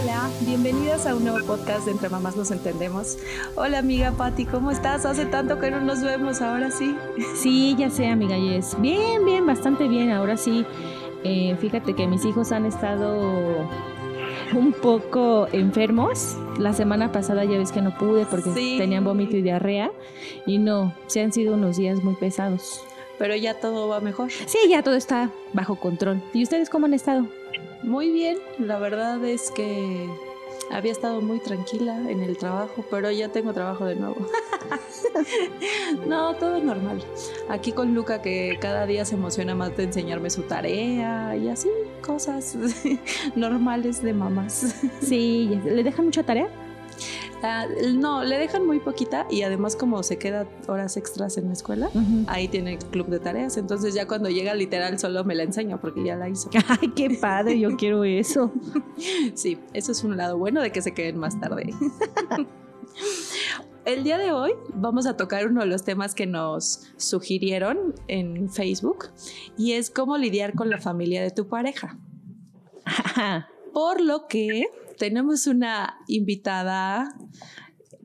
Hola, 0.00 0.30
bienvenidas 0.42 1.06
a 1.06 1.16
un 1.16 1.24
nuevo 1.24 1.44
podcast 1.44 1.84
de 1.84 1.90
Entre 1.90 2.08
Mamás 2.08 2.36
Nos 2.36 2.52
Entendemos. 2.52 3.18
Hola 3.56 3.78
amiga 3.78 4.12
Patti, 4.12 4.44
¿cómo 4.44 4.70
estás? 4.70 5.04
Hace 5.04 5.26
tanto 5.26 5.58
que 5.58 5.72
no 5.72 5.80
nos 5.80 6.02
vemos, 6.02 6.40
ahora 6.40 6.70
sí. 6.70 6.94
Sí, 7.34 7.74
ya 7.76 7.90
sé 7.90 8.06
amiga 8.06 8.36
Jess. 8.36 8.80
Bien, 8.80 9.24
bien, 9.24 9.44
bastante 9.44 9.88
bien, 9.88 10.10
ahora 10.10 10.36
sí. 10.36 10.64
Eh, 11.24 11.56
fíjate 11.58 11.94
que 11.94 12.06
mis 12.06 12.24
hijos 12.24 12.52
han 12.52 12.66
estado 12.66 13.68
un 14.54 14.72
poco 14.72 15.48
enfermos. 15.52 16.36
La 16.58 16.72
semana 16.74 17.10
pasada 17.10 17.44
ya 17.44 17.58
ves 17.58 17.72
que 17.72 17.82
no 17.82 17.96
pude 17.98 18.24
porque 18.24 18.50
tenían 18.78 19.04
vómito 19.04 19.36
y 19.36 19.42
diarrea. 19.42 19.90
Y 20.46 20.58
no, 20.58 20.94
se 21.08 21.22
han 21.22 21.32
sido 21.32 21.54
unos 21.54 21.76
días 21.76 22.04
muy 22.04 22.14
pesados. 22.14 22.82
Pero 23.18 23.34
ya 23.34 23.54
todo 23.54 23.88
va 23.88 24.00
mejor. 24.00 24.30
Sí, 24.30 24.58
ya 24.68 24.84
todo 24.84 24.94
está 24.94 25.30
bajo 25.52 25.74
control. 25.74 26.22
¿Y 26.32 26.44
ustedes 26.44 26.70
cómo 26.70 26.86
han 26.86 26.94
estado? 26.94 27.26
Muy 27.82 28.10
bien, 28.10 28.38
la 28.58 28.78
verdad 28.78 29.24
es 29.24 29.50
que 29.50 30.08
había 30.70 30.92
estado 30.92 31.20
muy 31.20 31.38
tranquila 31.38 32.10
en 32.10 32.22
el 32.22 32.36
trabajo, 32.36 32.84
pero 32.90 33.10
ya 33.10 33.28
tengo 33.28 33.52
trabajo 33.52 33.84
de 33.84 33.94
nuevo. 33.94 34.16
no, 36.06 36.34
todo 36.34 36.60
normal. 36.60 37.02
Aquí 37.48 37.72
con 37.72 37.94
Luca 37.94 38.20
que 38.20 38.58
cada 38.60 38.86
día 38.86 39.04
se 39.04 39.14
emociona 39.14 39.54
más 39.54 39.76
de 39.76 39.84
enseñarme 39.84 40.28
su 40.30 40.42
tarea 40.42 41.36
y 41.36 41.48
así, 41.48 41.68
cosas 42.02 42.56
normales 43.36 44.02
de 44.02 44.12
mamás. 44.12 44.74
Sí, 45.00 45.60
¿le 45.64 45.82
dejan 45.82 46.06
mucha 46.06 46.22
tarea? 46.22 46.48
Ah, 47.42 47.66
no, 47.94 48.24
le 48.24 48.36
dejan 48.36 48.66
muy 48.66 48.80
poquita 48.80 49.26
y 49.30 49.42
además 49.42 49.76
como 49.76 50.02
se 50.02 50.18
queda 50.18 50.46
horas 50.66 50.96
extras 50.96 51.38
en 51.38 51.46
la 51.46 51.52
escuela, 51.52 51.88
ahí 52.26 52.48
tiene 52.48 52.78
club 52.78 53.06
de 53.06 53.20
tareas. 53.20 53.56
Entonces 53.56 53.94
ya 53.94 54.08
cuando 54.08 54.28
llega 54.28 54.54
literal 54.54 54.98
solo 54.98 55.24
me 55.24 55.34
la 55.34 55.44
enseño 55.44 55.80
porque 55.80 56.04
ya 56.04 56.16
la 56.16 56.28
hizo. 56.28 56.50
Ay, 56.68 56.88
qué 56.96 57.10
padre, 57.10 57.58
yo 57.58 57.70
quiero 57.76 58.02
eso. 58.04 58.52
sí, 59.34 59.58
eso 59.72 59.92
es 59.92 60.02
un 60.02 60.16
lado 60.16 60.36
bueno 60.38 60.60
de 60.60 60.72
que 60.72 60.82
se 60.82 60.94
queden 60.94 61.18
más 61.18 61.38
tarde. 61.38 61.72
El 63.84 64.04
día 64.04 64.18
de 64.18 64.32
hoy 64.32 64.52
vamos 64.74 65.06
a 65.06 65.16
tocar 65.16 65.46
uno 65.46 65.60
de 65.60 65.66
los 65.66 65.84
temas 65.84 66.14
que 66.14 66.26
nos 66.26 66.88
sugirieron 66.96 67.94
en 68.06 68.50
Facebook 68.50 69.06
y 69.56 69.72
es 69.72 69.88
cómo 69.88 70.18
lidiar 70.18 70.54
con 70.54 70.68
la 70.68 70.78
familia 70.78 71.22
de 71.22 71.30
tu 71.30 71.48
pareja. 71.48 71.96
Por 73.72 74.02
lo 74.02 74.26
que 74.26 74.66
tenemos 74.98 75.46
una 75.46 75.98
invitada 76.06 77.08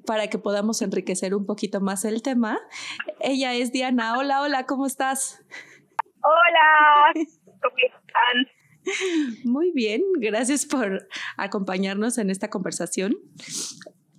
para 0.06 0.28
que 0.28 0.38
podamos 0.38 0.82
enriquecer 0.82 1.34
un 1.36 1.46
poquito 1.46 1.82
más 1.82 2.06
el 2.06 2.22
tema. 2.22 2.60
Ella 3.20 3.54
es 3.54 3.72
Diana. 3.72 4.18
Hola, 4.18 4.42
hola, 4.42 4.66
¿cómo 4.66 4.86
estás? 4.86 5.44
Hola, 6.22 7.14
¿cómo 7.62 7.76
están? 7.78 8.48
Muy 9.46 9.72
bien, 9.72 10.02
gracias 10.18 10.66
por 10.66 11.08
acompañarnos 11.38 12.18
en 12.18 12.30
esta 12.30 12.50
conversación. 12.50 13.16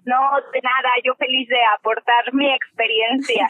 No, 0.06 0.20
de 0.53 0.61
nada, 0.61 0.91
yo 1.05 1.14
feliz 1.14 1.48
de 1.48 1.56
aportar 1.78 2.34
mi 2.34 2.47
experiencia. 2.53 3.48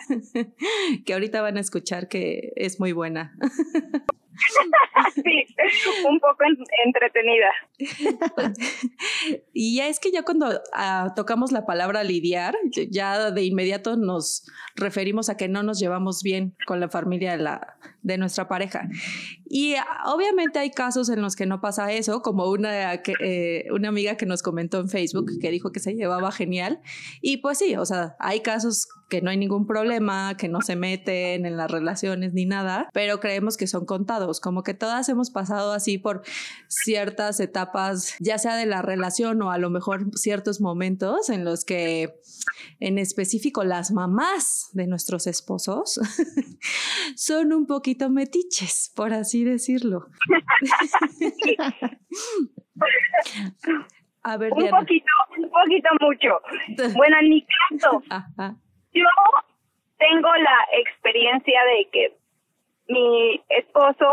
que 1.04 1.12
ahorita 1.12 1.42
van 1.42 1.56
a 1.56 1.60
escuchar 1.60 2.08
que 2.08 2.52
es 2.56 2.78
muy 2.78 2.92
buena. 2.92 3.36
sí, 5.14 5.46
un 6.06 6.20
poco 6.20 6.44
entretenida. 6.84 7.50
y 9.52 9.76
ya 9.76 9.88
es 9.88 10.00
que 10.00 10.10
ya 10.10 10.22
cuando 10.22 10.60
ah, 10.72 11.12
tocamos 11.16 11.52
la 11.52 11.66
palabra 11.66 12.04
lidiar, 12.04 12.56
ya 12.90 13.30
de 13.30 13.44
inmediato 13.44 13.96
nos 13.96 14.46
referimos 14.76 15.28
a 15.28 15.36
que 15.36 15.48
no 15.48 15.62
nos 15.62 15.78
llevamos 15.78 16.22
bien 16.22 16.56
con 16.66 16.80
la 16.80 16.88
familia 16.88 17.32
de, 17.32 17.42
la, 17.42 17.76
de 18.02 18.18
nuestra 18.18 18.48
pareja. 18.48 18.88
Y 19.46 19.74
obviamente 20.06 20.58
hay 20.58 20.70
casos 20.70 21.08
en 21.08 21.22
los 21.22 21.36
que 21.36 21.46
no 21.46 21.60
pasa 21.60 21.92
eso, 21.92 22.22
como 22.22 22.50
una, 22.50 22.94
eh, 22.94 23.66
una 23.72 23.88
amiga 23.88 24.16
que 24.16 24.26
nos 24.26 24.42
comentó 24.42 24.80
en 24.80 24.88
Facebook 24.88 25.30
que 25.40 25.50
dijo 25.50 25.70
que 25.72 25.80
se 25.80 25.94
llevaba 25.94 26.32
genial. 26.32 26.80
Y 27.20 27.38
pues 27.38 27.58
sí, 27.58 27.76
o 27.76 27.84
sea, 27.84 28.16
hay 28.18 28.40
casos 28.40 28.88
que 29.08 29.22
no 29.22 29.30
hay 29.30 29.36
ningún 29.36 29.66
problema, 29.66 30.36
que 30.36 30.48
no 30.48 30.60
se 30.60 30.76
meten 30.76 31.46
en 31.46 31.56
las 31.56 31.70
relaciones 31.70 32.34
ni 32.34 32.46
nada, 32.46 32.88
pero 32.92 33.20
creemos 33.20 33.56
que 33.56 33.66
son 33.66 33.86
contados, 33.86 34.40
como 34.40 34.62
que 34.62 34.74
todas 34.74 35.08
hemos 35.08 35.30
pasado 35.30 35.72
así 35.72 35.98
por 35.98 36.22
ciertas 36.68 37.40
etapas, 37.40 38.16
ya 38.20 38.38
sea 38.38 38.56
de 38.56 38.66
la 38.66 38.82
relación 38.82 39.40
o 39.42 39.50
a 39.50 39.58
lo 39.58 39.70
mejor 39.70 40.16
ciertos 40.16 40.60
momentos 40.60 41.28
en 41.28 41.44
los 41.44 41.64
que 41.64 42.14
en 42.80 42.98
específico 42.98 43.64
las 43.64 43.90
mamás 43.90 44.70
de 44.72 44.86
nuestros 44.86 45.26
esposos 45.26 46.00
son 47.16 47.52
un 47.52 47.66
poquito 47.66 48.10
metiches, 48.10 48.92
por 48.94 49.12
así 49.12 49.44
decirlo. 49.44 50.06
A 54.26 54.38
ver, 54.38 54.54
un 54.54 54.70
poquito, 54.70 55.04
un 55.36 55.50
poquito 55.50 55.90
mucho. 56.00 56.40
Bueno, 56.96 57.18
en 57.20 57.28
mi 57.28 57.46
caso, 57.46 58.02
yo 58.94 59.06
tengo 59.98 60.28
la 60.36 60.58
experiencia 60.80 61.60
de 61.64 61.88
que 61.90 62.12
mi 62.88 63.40
esposo 63.48 64.06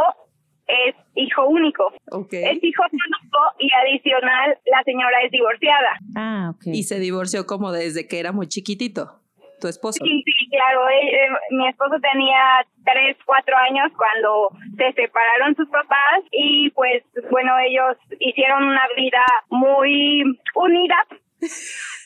es 0.68 0.96
hijo 1.16 1.46
único. 1.48 1.92
Es 2.32 2.64
hijo 2.64 2.84
único 2.92 3.40
y 3.60 3.70
adicional 3.74 4.58
la 4.66 4.84
señora 4.84 5.22
es 5.24 5.32
divorciada. 5.32 6.00
Ah, 6.16 6.52
ok. 6.56 6.68
Y 6.68 6.84
se 6.84 7.00
divorció 7.00 7.46
como 7.46 7.72
desde 7.72 8.08
que 8.08 8.20
era 8.20 8.32
muy 8.32 8.48
chiquitito, 8.48 9.20
tu 9.60 9.68
esposo. 9.68 10.04
Sí, 10.04 10.24
sí, 10.26 10.50
claro. 10.50 10.88
Eh, 10.90 11.16
eh, 11.16 11.30
mi 11.52 11.68
esposo 11.68 11.96
tenía 12.00 12.66
tres, 12.86 13.18
cuatro 13.26 13.56
años 13.58 13.92
cuando 13.98 14.50
se 14.78 14.94
separaron 14.94 15.56
sus 15.56 15.68
papás 15.70 16.22
y 16.32 16.70
pues 16.72 17.04
bueno, 17.30 17.54
ellos 17.60 17.98
hicieron 18.20 18.64
una 18.64 18.88
vida 18.96 19.26
muy 19.50 20.24
unida. 20.56 20.96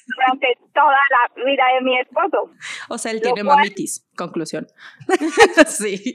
Durante 0.07 0.57
toda 0.73 0.97
la 1.09 1.44
vida 1.44 1.63
de 1.75 1.81
mi 1.81 2.00
esposo. 2.00 2.51
O 2.90 2.97
sea, 2.97 3.12
él 3.12 3.22
tiene 3.22 3.44
mamitis, 3.44 4.06
conclusión. 4.16 4.68
sí. 5.68 6.13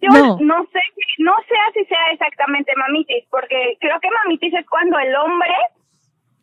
Yo 0.00 0.10
no. 0.10 0.38
no. 0.40 0.66
sé, 0.72 0.80
no 1.18 1.34
sé 1.48 1.54
si 1.74 1.84
sea 1.86 2.12
exactamente 2.12 2.72
mamitis, 2.76 3.24
porque 3.30 3.76
creo 3.80 3.98
que 4.00 4.10
mamitis 4.10 4.54
es 4.54 4.66
cuando 4.66 4.98
el 4.98 5.14
hombre 5.14 5.54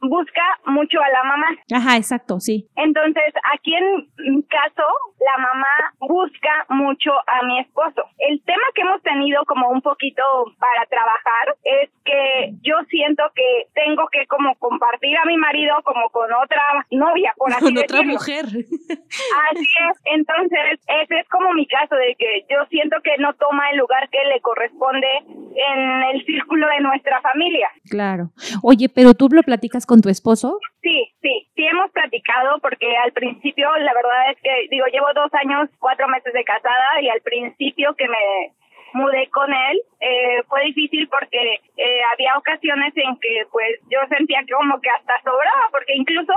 busca 0.04 0.44
mucho 0.66 1.02
a 1.02 1.10
la 1.10 1.24
mamá. 1.24 1.48
Ajá, 1.74 1.98
exacto, 1.98 2.40
sí. 2.40 2.68
Entonces, 2.76 3.34
aquí 3.54 3.76
en 3.76 4.08
mi 4.18 4.44
caso, 4.44 4.84
la 5.20 5.38
mamá 5.42 5.94
busca 6.00 6.66
mucho 6.70 7.12
a 7.28 7.46
mi 7.46 7.60
esposo. 7.60 8.04
El 8.18 8.42
tema 8.44 8.64
que 8.76 8.82
hemos 8.82 9.02
tenido 9.02 9.44
como 9.46 9.70
un 9.70 9.82
poquito 9.82 10.24
para 10.60 10.86
trabajar 10.88 11.56
es 11.64 11.90
que 12.04 12.54
yo 12.62 12.76
siento 12.90 13.24
que 13.36 13.68
tengo 13.74 14.08
que 14.12 14.26
como 14.28 14.56
compartir 14.56 15.18
a 15.18 15.26
mi 15.26 15.38
marido 15.38 15.76
como 15.84 16.10
con 16.10 16.30
otra 16.34 16.62
novia, 16.92 17.34
por 17.38 17.52
así 17.52 17.74
Con 17.74 17.78
otra 17.78 18.02
mujer. 18.04 18.46
Así 18.46 19.68
es. 19.90 20.02
Entonces, 20.06 20.80
ese 21.02 21.20
es 21.20 21.30
como 21.30 21.54
mi 21.54 21.66
caso 21.68 21.96
de 21.96 22.16
que 22.18 22.46
yo 22.50 22.66
siento 22.70 22.98
que 23.04 23.18
no 23.20 23.34
toma 23.36 23.70
el 23.72 23.78
lugar 23.78 24.10
que 24.10 24.20
le 24.34 24.42
corresponde 24.42 25.08
en 25.28 26.04
el 26.14 26.26
círculo 26.26 26.68
de 26.68 26.82
nuestra 26.82 27.22
familia. 27.22 27.70
Claro. 27.90 28.32
Oye, 28.62 28.90
pero 28.90 29.14
tú 29.14 29.30
lo 29.32 29.44
platicas 29.44 29.86
con 29.86 29.93
tu 30.02 30.10
esposo? 30.10 30.60
Sí, 30.82 31.14
sí, 31.22 31.48
sí 31.56 31.66
hemos 31.66 31.92
platicado 31.92 32.60
porque 32.60 32.96
al 32.98 33.12
principio 33.12 33.70
la 33.78 33.94
verdad 33.94 34.32
es 34.32 34.42
que 34.42 34.68
digo, 34.70 34.86
llevo 34.88 35.08
dos 35.14 35.34
años, 35.34 35.70
cuatro 35.80 36.08
meses 36.08 36.34
de 36.34 36.44
casada 36.44 37.02
y 37.02 37.10
al 37.10 37.22
principio 37.22 37.94
que 37.96 38.08
me 38.08 38.52
mudé 38.94 39.28
con 39.30 39.52
él, 39.52 39.82
eh, 40.00 40.44
fue 40.48 40.64
difícil 40.66 41.08
porque 41.10 41.60
eh, 41.78 42.02
había 42.14 42.38
ocasiones 42.38 42.94
en 42.96 43.18
que 43.20 43.44
pues 43.52 43.80
yo 43.90 44.00
sentía 44.10 44.44
que 44.46 44.54
como 44.54 44.80
que 44.80 44.90
hasta 44.90 45.22
sobraba, 45.24 45.68
porque 45.72 45.96
incluso, 45.96 46.34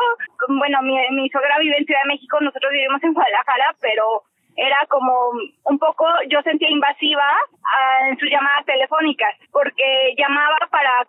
bueno, 0.49 0.83
mi, 0.83 0.97
mi 1.11 1.29
suegra 1.29 1.59
vive 1.59 1.77
en 1.79 1.85
Ciudad 1.87 2.03
de 2.05 2.15
México, 2.15 2.39
nosotros 2.41 2.73
vivimos 2.73 3.03
en 3.05 3.13
Guadalajara, 3.13 3.77
pero 3.81 4.23
era 4.57 4.79
como 4.89 5.13
un 5.65 5.79
poco, 5.79 6.07
yo 6.31 6.41
sentía 6.43 6.71
invasiva 6.71 7.29
en 8.09 8.19
sus 8.19 8.31
llamadas 8.31 8.65
telefónicas, 8.65 9.35
porque 9.53 10.15
llamaba 10.17 10.57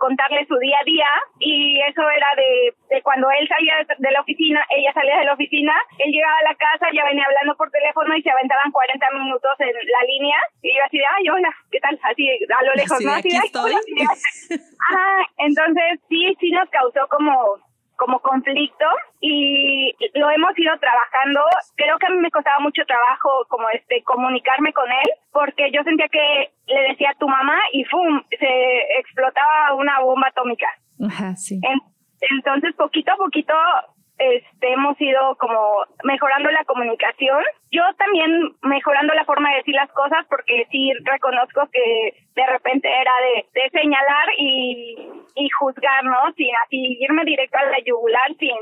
contarle 0.07 0.47
su 0.47 0.55
día 0.59 0.77
a 0.79 0.85
día 0.85 1.11
y 1.39 1.81
eso 1.81 2.01
era 2.09 2.31
de, 2.37 2.71
de 2.95 3.01
cuando 3.01 3.27
él 3.29 3.45
salía 3.47 3.75
de 3.97 4.11
la 4.11 4.21
oficina, 4.21 4.63
ella 4.69 4.93
salía 4.93 5.17
de 5.19 5.25
la 5.25 5.33
oficina, 5.33 5.75
él 5.99 6.11
llegaba 6.11 6.37
a 6.39 6.49
la 6.49 6.55
casa, 6.55 6.87
ya 6.93 7.03
venía 7.03 7.25
hablando 7.25 7.55
por 7.57 7.69
teléfono 7.71 8.15
y 8.15 8.23
se 8.23 8.31
aventaban 8.31 8.71
40 8.71 9.05
minutos 9.19 9.51
en 9.59 9.73
la 9.75 10.03
línea 10.07 10.37
y 10.61 10.71
yo 10.77 10.83
así 10.85 10.97
de, 10.97 11.05
ay, 11.05 11.29
hola, 11.29 11.51
¿qué 11.71 11.79
tal? 11.81 11.99
Así 12.03 12.23
a 12.31 12.63
lo 12.63 12.73
lejos, 12.75 13.01
¿no? 13.01 13.11
Así 13.11 13.29
de, 13.29 13.37
estoy. 13.37 13.73
ah, 14.95 15.21
entonces 15.37 15.99
sí, 16.07 16.37
sí 16.39 16.51
nos 16.51 16.69
causó 16.69 17.05
como 17.09 17.59
como 17.97 18.19
conflicto 18.19 18.85
y 19.19 19.91
lo 20.13 20.29
hemos 20.29 20.53
ido 20.57 20.77
trabajando. 20.77 21.41
Creo 21.75 21.97
que 21.97 22.05
a 22.05 22.09
mí 22.11 22.17
me 22.17 22.29
costaba 22.29 22.59
mucho 22.59 22.83
trabajo 22.85 23.29
como 23.49 23.67
este 23.71 24.03
comunicarme 24.03 24.71
con 24.71 24.85
él 24.85 25.09
porque 25.33 25.71
yo 25.71 25.81
sentía 25.83 26.07
que 26.07 26.51
le 26.67 26.81
decía 26.89 27.11
a 27.11 27.19
tu 27.19 27.27
mamá 27.27 27.57
y 27.71 27.83
¡fum! 27.85 28.21
se 28.29 28.99
explotaba 28.99 29.73
una 29.75 29.99
bomba 30.01 30.27
atómica. 30.27 30.67
Ajá, 31.05 31.35
sí. 31.35 31.59
entonces, 32.21 32.75
poquito 32.75 33.11
a 33.11 33.17
poquito 33.17 33.53
este, 34.17 34.73
hemos 34.73 34.99
ido 34.99 35.35
como 35.37 35.85
mejorando 36.03 36.49
la 36.49 36.65
comunicación. 36.65 37.43
Yo 37.71 37.83
también 37.97 38.55
mejorando 38.63 39.13
la 39.13 39.25
forma 39.25 39.51
de 39.51 39.57
decir 39.57 39.75
las 39.75 39.91
cosas 39.91 40.25
porque 40.29 40.65
sí 40.71 40.91
reconozco 41.03 41.69
que 41.71 42.25
de 42.35 42.47
repente 42.47 42.89
era 42.89 43.11
de, 43.21 43.45
de 43.53 43.69
señalar 43.69 44.27
y, 44.37 44.95
y 45.35 45.49
juzgar, 45.59 46.03
¿no? 46.03 46.17
Sin 46.35 46.49
así 46.65 46.97
irme 46.99 47.25
directo 47.25 47.57
a 47.57 47.65
la 47.65 47.79
yugular 47.85 48.35
sin 48.39 48.57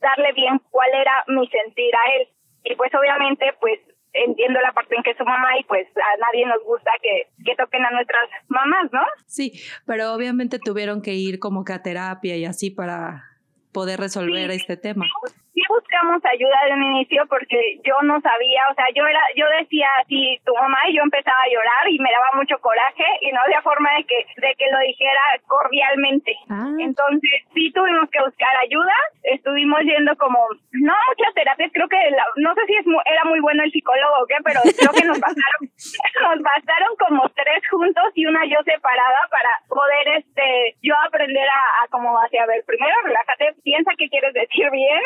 darle 0.00 0.32
bien 0.32 0.60
cuál 0.70 0.88
era 0.94 1.24
mi 1.28 1.48
sentir 1.48 1.94
a 1.94 2.14
él. 2.16 2.28
Y 2.64 2.74
pues 2.74 2.94
obviamente 2.94 3.54
pues 3.58 3.80
entiendo 4.24 4.60
la 4.60 4.72
parte 4.72 4.96
en 4.96 5.02
que 5.02 5.10
es 5.10 5.16
su 5.16 5.24
mamá 5.24 5.58
y 5.58 5.64
pues 5.64 5.86
a 5.96 6.16
nadie 6.18 6.46
nos 6.46 6.62
gusta 6.64 6.90
que, 7.02 7.28
que 7.44 7.56
toquen 7.56 7.84
a 7.84 7.90
nuestras 7.90 8.28
mamás, 8.48 8.92
¿no? 8.92 9.02
Sí, 9.26 9.52
pero 9.86 10.12
obviamente 10.12 10.58
tuvieron 10.58 11.02
que 11.02 11.14
ir 11.14 11.38
como 11.38 11.64
que 11.64 11.72
a 11.72 11.82
terapia 11.82 12.36
y 12.36 12.44
así 12.44 12.70
para 12.70 13.30
poder 13.72 14.00
resolver 14.00 14.50
este 14.50 14.76
tema. 14.76 15.06
Sí 15.54 15.62
buscamos 15.68 16.22
ayuda 16.24 16.56
de 16.66 16.74
un 16.74 16.82
inicio 16.94 17.26
porque 17.28 17.80
yo 17.84 17.94
no 18.02 18.20
sabía, 18.20 18.62
o 18.70 18.74
sea, 18.74 18.86
yo 18.94 19.06
era, 19.06 19.20
yo 19.36 19.46
decía 19.58 19.88
así 20.00 20.38
tu 20.44 20.54
mamá 20.54 20.78
y 20.88 20.96
yo 20.96 21.02
empezaba 21.02 21.38
a 21.42 21.52
llorar 21.52 21.84
y 21.88 21.98
me 21.98 22.10
daba 22.10 22.38
mucho 22.38 22.58
coraje 22.58 23.04
y 23.20 23.32
no 23.32 23.40
había 23.42 23.62
forma 23.62 23.90
de 23.94 24.04
que, 24.04 24.18
de 24.40 24.54
que 24.54 24.70
lo 24.70 24.78
dijera 24.78 25.22
cordialmente. 25.46 26.36
Ah. 26.48 26.70
Entonces 26.78 27.46
sí 27.54 27.70
tuvimos 27.72 28.08
que 28.10 28.22
buscar 28.22 28.54
ayuda, 28.62 28.94
estuvimos 29.22 29.80
yendo 29.82 30.14
como, 30.16 30.38
no 30.72 30.94
muchas 31.08 31.34
terapias, 31.34 31.70
creo 31.72 31.88
que 31.88 31.98
no 32.36 32.54
sé 32.54 32.60
si 32.66 32.74
es 32.74 32.86
era 33.06 33.24
muy 33.24 33.40
bueno 33.40 33.62
el 33.62 33.72
psicólogo 33.72 34.22
o 34.22 34.26
qué, 34.26 34.36
pero 34.44 34.60
creo 34.78 34.92
que 34.92 35.06
nos 35.06 35.20
bastaron, 35.20 35.62
nos 36.26 36.38
bastaron 36.42 36.90
como 36.98 37.28
tres 37.30 37.62
juntos 37.70 38.10
y 38.14 38.26
una 38.26 38.44
yo 38.46 38.58
separada 38.64 39.20
para 39.30 39.50
poder 39.68 40.18
este 40.18 40.76
yo 40.82 40.94
aprender 41.06 41.48
a, 41.48 41.84
a 41.84 41.88
como 41.88 42.16
hacia 42.18 42.42
a 42.42 42.46
ver, 42.46 42.64
primero 42.64 42.94
relájate, 43.04 43.54
piensa 43.62 43.90
qué 43.98 44.08
quieres 44.08 44.32
decir 44.34 44.70
bien 44.70 45.00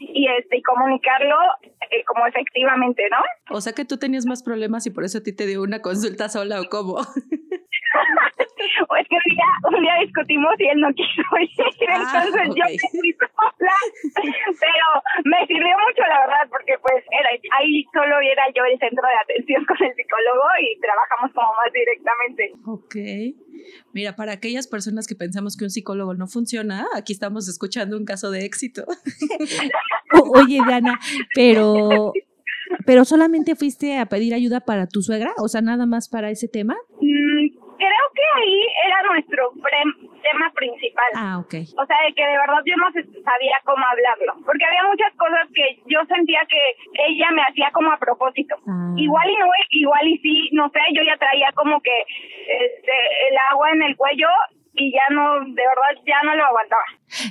y 0.00 0.28
este 0.28 0.58
y 0.58 0.62
comunicarlo 0.62 1.36
eh, 1.90 2.04
como 2.06 2.26
efectivamente, 2.26 3.02
¿no? 3.10 3.18
O 3.56 3.60
sea 3.60 3.72
que 3.72 3.84
tú 3.84 3.98
tenías 3.98 4.26
más 4.26 4.42
problemas 4.42 4.86
y 4.86 4.90
por 4.90 5.04
eso 5.04 5.18
a 5.18 5.22
ti 5.22 5.32
te 5.32 5.46
dio 5.46 5.62
una 5.62 5.80
consulta 5.80 6.28
sola 6.28 6.60
o 6.60 6.64
cómo. 6.68 6.94
o 6.94 7.00
es 8.96 9.08
que 9.08 9.16
un 9.16 9.22
día, 9.34 9.46
un 9.76 9.82
día 9.82 9.94
discutimos 10.00 10.54
y 10.58 10.68
él 10.68 10.80
no 10.80 10.92
quiso 10.94 11.22
ir, 11.40 11.50
ah, 11.90 12.22
entonces 12.24 12.54
yo 12.54 12.64
me 12.64 12.78
fui 13.00 13.12
sola, 13.12 13.76
pero 14.60 14.86
me 15.24 15.46
sirvió 15.46 15.76
mucho 15.86 16.02
la 16.08 16.20
verdad 16.26 16.48
porque 16.50 16.78
pues 16.82 17.04
era 17.10 17.28
ahí 17.64 17.84
solo 17.92 18.20
era 18.20 18.44
yo 18.54 18.62
el 18.64 18.78
centro 18.78 19.02
de 19.08 19.16
atención 19.22 19.64
con 19.64 19.76
el 19.80 19.94
psicólogo 19.94 20.44
y 20.60 20.80
trabajamos 20.80 21.32
como 21.32 21.48
más 21.54 21.72
directamente. 21.72 22.52
Ok. 22.66 22.94
Mira, 23.92 24.14
para 24.16 24.32
aquellas 24.32 24.66
personas 24.66 25.06
que 25.06 25.14
pensamos 25.14 25.56
que 25.56 25.64
un 25.64 25.70
psicólogo 25.70 26.14
no 26.14 26.26
funciona, 26.26 26.86
aquí 26.94 27.12
estamos 27.12 27.48
escuchando 27.48 27.96
un 27.96 28.04
caso 28.04 28.30
de 28.30 28.44
éxito. 28.44 28.84
Oye, 30.34 30.60
Diana, 30.66 30.98
pero 31.34 32.12
pero 32.86 33.04
solamente 33.04 33.54
fuiste 33.54 33.98
a 33.98 34.06
pedir 34.06 34.34
ayuda 34.34 34.60
para 34.60 34.86
tu 34.86 35.02
suegra, 35.02 35.32
o 35.38 35.48
sea, 35.48 35.60
nada 35.60 35.86
más 35.86 36.08
para 36.08 36.30
ese 36.30 36.48
tema. 36.48 36.74
Mm, 37.00 37.48
creo 37.78 38.06
que 38.14 38.22
ahí 38.36 38.60
era 38.86 39.02
nuestro 39.10 39.52
tema 40.24 40.50
principal. 40.56 41.10
Ah, 41.14 41.38
ok. 41.38 41.54
O 41.76 41.84
sea, 41.86 41.96
de 42.08 42.14
que 42.16 42.24
de 42.24 42.38
verdad 42.40 42.64
yo 42.64 42.76
no 42.80 42.88
sabía 42.90 43.56
cómo 43.64 43.84
hablarlo, 43.84 44.40
porque 44.44 44.64
había 44.64 44.88
muchas 44.88 45.12
cosas 45.14 45.46
que 45.54 45.78
yo 45.86 46.00
sentía 46.08 46.40
que 46.48 46.62
ella 47.06 47.30
me 47.30 47.42
hacía 47.42 47.70
como 47.72 47.92
a 47.92 47.98
propósito. 47.98 48.56
Ah. 48.66 48.94
Igual 48.96 49.28
y 49.30 49.36
no, 49.36 49.46
igual 49.70 50.08
y 50.08 50.18
sí, 50.18 50.48
no 50.52 50.68
sé, 50.70 50.80
yo 50.96 51.02
ya 51.04 51.16
traía 51.16 51.52
como 51.54 51.80
que 51.80 51.96
este, 52.48 52.96
el 53.28 53.36
agua 53.52 53.70
en 53.70 53.82
el 53.82 53.96
cuello 53.96 54.28
y 54.76 54.92
ya 54.92 55.14
no, 55.14 55.44
de 55.44 55.62
verdad, 55.62 56.02
ya 56.06 56.22
no 56.24 56.34
lo 56.34 56.44
aguantaba. 56.44 56.82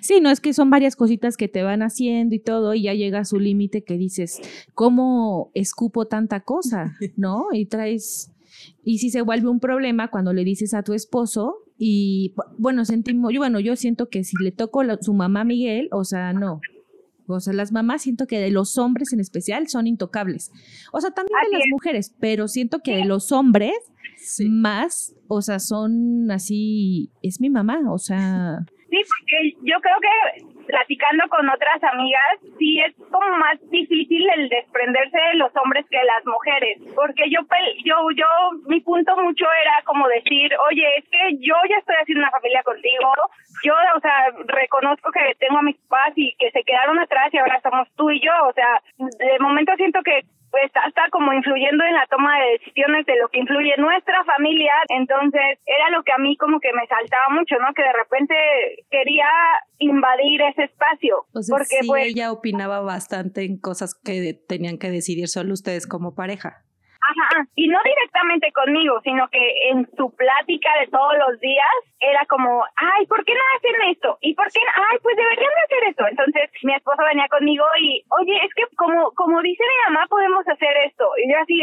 Sí, 0.01 0.21
no 0.21 0.29
es 0.29 0.39
que 0.39 0.53
son 0.53 0.69
varias 0.69 0.95
cositas 0.95 1.35
que 1.35 1.47
te 1.47 1.63
van 1.63 1.81
haciendo 1.81 2.35
y 2.35 2.39
todo, 2.39 2.73
y 2.73 2.83
ya 2.83 2.93
llega 2.93 3.19
a 3.19 3.25
su 3.25 3.39
límite 3.39 3.83
que 3.83 3.97
dices, 3.97 4.41
¿cómo 4.73 5.51
escupo 5.53 6.07
tanta 6.07 6.41
cosa? 6.41 6.93
¿No? 7.17 7.47
Y 7.51 7.65
traes, 7.65 8.31
y 8.83 8.99
si 8.99 9.09
se 9.09 9.21
vuelve 9.21 9.49
un 9.49 9.59
problema 9.59 10.09
cuando 10.09 10.33
le 10.33 10.43
dices 10.43 10.73
a 10.73 10.83
tu 10.83 10.93
esposo, 10.93 11.57
y 11.77 12.33
bueno, 12.57 12.85
sentimos, 12.85 13.33
yo, 13.33 13.39
bueno, 13.39 13.59
yo 13.59 13.75
siento 13.75 14.09
que 14.09 14.23
si 14.23 14.35
le 14.41 14.51
toco 14.51 14.81
su 15.01 15.13
mamá 15.13 15.43
Miguel, 15.43 15.89
o 15.91 16.03
sea, 16.03 16.33
no. 16.33 16.61
O 17.27 17.39
sea, 17.39 17.53
las 17.53 17.71
mamás 17.71 18.01
siento 18.01 18.27
que 18.27 18.39
de 18.39 18.51
los 18.51 18.77
hombres 18.77 19.13
en 19.13 19.19
especial 19.19 19.67
son 19.67 19.87
intocables. 19.87 20.51
O 20.91 20.99
sea, 20.99 21.11
también 21.11 21.37
de 21.51 21.57
las 21.57 21.67
mujeres, 21.71 22.13
pero 22.19 22.47
siento 22.47 22.79
que 22.79 22.95
de 22.97 23.05
los 23.05 23.31
hombres 23.31 23.73
más, 24.49 25.15
o 25.27 25.41
sea, 25.41 25.59
son 25.59 26.29
así, 26.31 27.11
es 27.21 27.39
mi 27.39 27.49
mamá, 27.49 27.79
o 27.91 27.97
sea... 27.97 28.65
Sí, 28.93 29.01
porque 29.09 29.57
yo 29.65 29.81
creo 29.81 29.97
que 30.05 30.45
platicando 30.67 31.27
con 31.29 31.49
otras 31.49 31.81
amigas, 31.81 32.37
sí 32.59 32.79
es 32.79 32.93
como 33.09 33.37
más 33.39 33.57
difícil 33.71 34.21
el 34.37 34.49
desprenderse 34.49 35.17
de 35.17 35.33
los 35.33 35.51
hombres 35.55 35.83
que 35.89 35.97
las 36.03 36.23
mujeres, 36.27 36.77
porque 36.93 37.23
yo, 37.31 37.39
yo, 37.83 37.95
yo, 38.15 38.27
mi 38.67 38.81
punto 38.81 39.17
mucho 39.17 39.45
era 39.65 39.81
como 39.85 40.07
decir, 40.09 40.51
oye, 40.69 40.85
es 40.99 41.05
que 41.09 41.37
yo 41.39 41.55
ya 41.67 41.77
estoy 41.77 41.95
haciendo 42.03 42.21
una 42.21 42.37
familia 42.37 42.61
contigo, 42.61 43.09
yo, 43.63 43.73
o 43.97 43.99
sea, 43.99 44.29
reconozco 44.45 45.09
que 45.11 45.33
tengo 45.39 45.57
a 45.57 45.63
mis 45.63 45.77
papás 45.89 46.13
y 46.15 46.35
que 46.37 46.51
se 46.51 46.63
quedaron 46.63 46.99
atrás 46.99 47.33
y 47.33 47.39
ahora 47.39 47.59
somos 47.63 47.87
tú 47.95 48.11
y 48.11 48.19
yo, 48.19 48.31
o 48.47 48.53
sea, 48.53 48.79
de 48.97 49.39
momento 49.39 49.73
siento 49.75 50.03
que 50.03 50.21
pues 50.53 50.65
está 50.65 51.09
como 51.09 51.33
influyendo 51.33 51.83
en 51.83 51.93
la 51.93 52.05
toma 52.11 52.37
de 52.37 52.59
decisiones 52.59 53.07
de 53.07 53.17
lo 53.17 53.27
que 53.29 53.39
influye 53.39 53.73
nuestra 53.79 54.23
familia, 54.23 54.71
entonces 54.89 55.57
era 55.65 55.89
lo 55.89 56.03
que 56.03 56.11
a 56.11 56.19
mí 56.19 56.37
como 56.37 56.59
que 56.59 56.69
me 56.73 56.85
saltaba 56.85 57.33
mucho, 57.33 57.55
¿no? 57.57 57.73
Que 57.73 57.81
de 57.81 57.93
repente 57.93 58.35
quería 58.91 59.25
invadir 59.79 60.43
ese 60.43 60.65
espacio. 60.65 61.25
porque 61.49 61.81
pues, 61.87 62.05
ella 62.05 62.31
opinaba 62.31 62.81
bastante 62.81 63.43
en 63.45 63.57
cosas 63.57 63.95
que 63.95 64.35
tenían 64.47 64.77
que 64.77 64.91
decidir 64.91 65.27
solo 65.27 65.53
ustedes 65.53 65.87
como 65.87 66.13
pareja. 66.13 66.61
Ajá, 67.03 67.45
y 67.55 67.67
no 67.67 67.77
directamente 67.83 68.51
conmigo, 68.53 69.01
sino 69.03 69.27
que 69.27 69.69
en 69.69 69.87
su 69.97 70.09
plática 70.15 70.69
de 70.79 70.87
todos 70.87 71.13
los 71.19 71.39
días 71.39 71.75
era 71.99 72.25
como, 72.27 72.63
ay, 72.75 73.05
¿por 73.07 73.23
qué 73.25 73.33
no 73.33 73.43
hacen 73.55 73.91
esto? 73.91 74.17
¿Y 74.21 74.33
por 74.35 74.47
qué? 74.51 74.59
Ay, 74.63 74.97
pues 75.01 75.15
deberían 75.15 75.51
de 75.51 75.63
hacer 75.63 75.89
esto. 75.89 76.03
Entonces 76.07 76.49
mi 76.63 76.73
esposo 76.73 77.03
venía 77.03 77.27
conmigo 77.27 77.65
y, 77.79 78.03
oye, 78.19 78.35
es 78.45 78.53
que 78.55 78.63
como, 78.75 79.11
como 79.11 79.41
dice 79.41 79.63
mi 79.63 79.93
mamá, 79.93 80.07
podemos 80.07 80.47
hacer 80.47 80.75
esto. 80.87 81.05
Y 81.23 81.31
yo 81.31 81.37
así, 81.39 81.59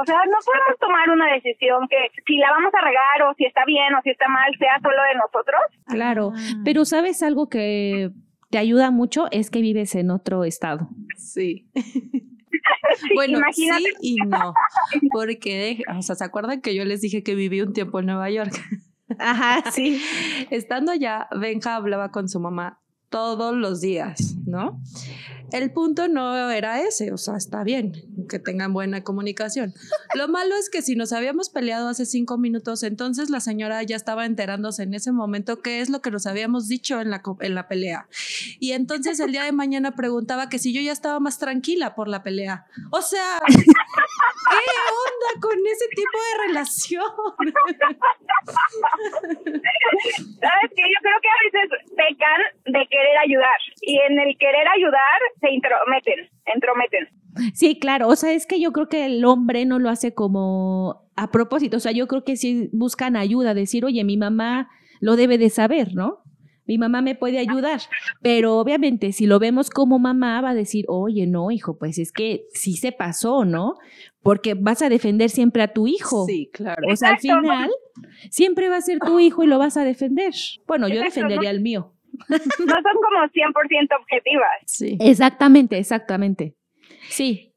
o 0.00 0.04
sea, 0.04 0.22
no 0.26 0.38
podemos 0.44 0.78
tomar 0.78 1.10
una 1.10 1.32
decisión 1.34 1.88
que 1.88 2.10
si 2.26 2.36
la 2.38 2.50
vamos 2.50 2.72
a 2.74 2.80
regar 2.80 3.22
o 3.26 3.34
si 3.34 3.44
está 3.44 3.64
bien 3.64 3.94
o 3.94 4.02
si 4.02 4.10
está 4.10 4.28
mal, 4.28 4.50
sea 4.58 4.78
solo 4.82 5.02
de 5.02 5.14
nosotros. 5.14 5.62
Claro, 5.86 6.32
ah. 6.34 6.62
pero 6.64 6.84
¿sabes 6.84 7.22
algo 7.22 7.48
que 7.48 8.10
te 8.50 8.58
ayuda 8.58 8.90
mucho? 8.90 9.26
Es 9.30 9.50
que 9.50 9.60
vives 9.60 9.94
en 9.94 10.10
otro 10.10 10.44
estado. 10.44 10.88
Sí. 11.16 11.66
bueno, 13.14 13.40
sí 13.52 13.68
y 14.00 14.16
no, 14.16 14.54
porque, 15.12 15.82
o 15.96 16.02
sea, 16.02 16.14
¿se 16.14 16.24
acuerdan 16.24 16.60
que 16.60 16.74
yo 16.74 16.84
les 16.84 17.00
dije 17.00 17.22
que 17.22 17.34
viví 17.34 17.60
un 17.60 17.72
tiempo 17.72 18.00
en 18.00 18.06
Nueva 18.06 18.30
York? 18.30 18.52
Ajá, 19.18 19.70
sí. 19.70 20.02
Estando 20.50 20.92
allá, 20.92 21.28
Benja 21.38 21.76
hablaba 21.76 22.10
con 22.10 22.28
su 22.28 22.40
mamá 22.40 22.83
todos 23.14 23.54
los 23.54 23.80
días, 23.80 24.34
¿no? 24.44 24.82
El 25.52 25.70
punto 25.70 26.08
no 26.08 26.50
era 26.50 26.80
ese, 26.80 27.12
o 27.12 27.16
sea, 27.16 27.36
está 27.36 27.62
bien 27.62 27.92
que 28.28 28.40
tengan 28.40 28.72
buena 28.72 29.04
comunicación. 29.04 29.72
Lo 30.16 30.26
malo 30.26 30.56
es 30.56 30.68
que 30.68 30.82
si 30.82 30.96
nos 30.96 31.12
habíamos 31.12 31.48
peleado 31.48 31.88
hace 31.88 32.06
cinco 32.06 32.38
minutos, 32.38 32.82
entonces 32.82 33.30
la 33.30 33.38
señora 33.38 33.80
ya 33.84 33.94
estaba 33.94 34.26
enterándose 34.26 34.82
en 34.82 34.94
ese 34.94 35.12
momento 35.12 35.62
qué 35.62 35.80
es 35.80 35.90
lo 35.90 36.00
que 36.00 36.10
nos 36.10 36.26
habíamos 36.26 36.66
dicho 36.68 37.00
en 37.00 37.10
la, 37.10 37.22
en 37.40 37.54
la 37.54 37.68
pelea. 37.68 38.08
Y 38.58 38.72
entonces 38.72 39.20
el 39.20 39.30
día 39.32 39.44
de 39.44 39.52
mañana 39.52 39.92
preguntaba 39.92 40.48
que 40.48 40.58
si 40.58 40.72
yo 40.72 40.80
ya 40.80 40.92
estaba 40.92 41.20
más 41.20 41.38
tranquila 41.38 41.94
por 41.94 42.08
la 42.08 42.22
pelea. 42.22 42.66
O 42.90 43.02
sea, 43.02 43.38
¿qué 43.46 43.54
onda 43.62 45.40
con 45.40 45.58
ese 45.66 45.86
tipo 45.94 46.18
de 46.18 46.48
relación? 46.48 47.04
Sabes 50.40 50.70
que 50.74 50.82
yo 50.82 50.98
creo 51.02 51.18
que 51.22 51.28
a 51.28 51.38
veces 51.44 51.68
pecan 51.96 52.40
de 52.66 52.86
querer 52.88 53.18
ayudar 53.24 53.58
y 53.82 53.98
en 53.98 54.18
el 54.18 54.36
querer 54.38 54.66
ayudar 54.76 55.20
se 55.40 55.50
intrometen, 55.50 56.30
entrometen. 56.46 57.08
Sí, 57.64 57.78
claro, 57.78 58.08
o 58.08 58.16
sea, 58.16 58.34
es 58.34 58.46
que 58.46 58.60
yo 58.60 58.72
creo 58.72 58.90
que 58.90 59.06
el 59.06 59.24
hombre 59.24 59.64
no 59.64 59.78
lo 59.78 59.88
hace 59.88 60.12
como 60.12 61.08
a 61.16 61.30
propósito, 61.30 61.78
o 61.78 61.80
sea, 61.80 61.92
yo 61.92 62.06
creo 62.08 62.22
que 62.22 62.36
sí 62.36 62.68
buscan 62.74 63.16
ayuda, 63.16 63.54
decir, 63.54 63.86
oye, 63.86 64.04
mi 64.04 64.18
mamá 64.18 64.68
lo 65.00 65.16
debe 65.16 65.38
de 65.38 65.48
saber, 65.48 65.94
¿no? 65.94 66.22
Mi 66.66 66.76
mamá 66.76 67.00
me 67.00 67.14
puede 67.14 67.38
ayudar, 67.38 67.80
pero 68.20 68.58
obviamente 68.58 69.12
si 69.12 69.24
lo 69.24 69.38
vemos 69.38 69.70
como 69.70 69.98
mamá 69.98 70.42
va 70.42 70.50
a 70.50 70.54
decir, 70.54 70.84
oye, 70.88 71.26
no, 71.26 71.50
hijo, 71.50 71.78
pues 71.78 71.96
es 71.96 72.12
que 72.12 72.44
sí 72.52 72.76
se 72.76 72.92
pasó, 72.92 73.46
¿no? 73.46 73.76
Porque 74.20 74.52
vas 74.52 74.82
a 74.82 74.90
defender 74.90 75.30
siempre 75.30 75.62
a 75.62 75.72
tu 75.72 75.86
hijo. 75.86 76.26
Sí, 76.26 76.50
claro. 76.52 76.82
O 76.92 76.96
sea, 76.96 77.12
al 77.12 77.18
final 77.18 77.70
siempre 78.28 78.68
va 78.68 78.76
a 78.76 78.82
ser 78.82 78.98
tu 78.98 79.20
hijo 79.20 79.42
y 79.42 79.46
lo 79.46 79.58
vas 79.58 79.78
a 79.78 79.84
defender. 79.84 80.34
Bueno, 80.66 80.86
yo 80.86 81.00
defendería 81.00 81.48
al 81.48 81.62
mío. 81.62 81.94
no 82.28 82.36
son 82.36 82.44
como 82.58 83.24
100% 83.24 84.00
objetivas. 84.02 84.50
Sí. 84.66 84.98
Exactamente, 85.00 85.78
exactamente. 85.78 86.56
Sí. 87.08 87.53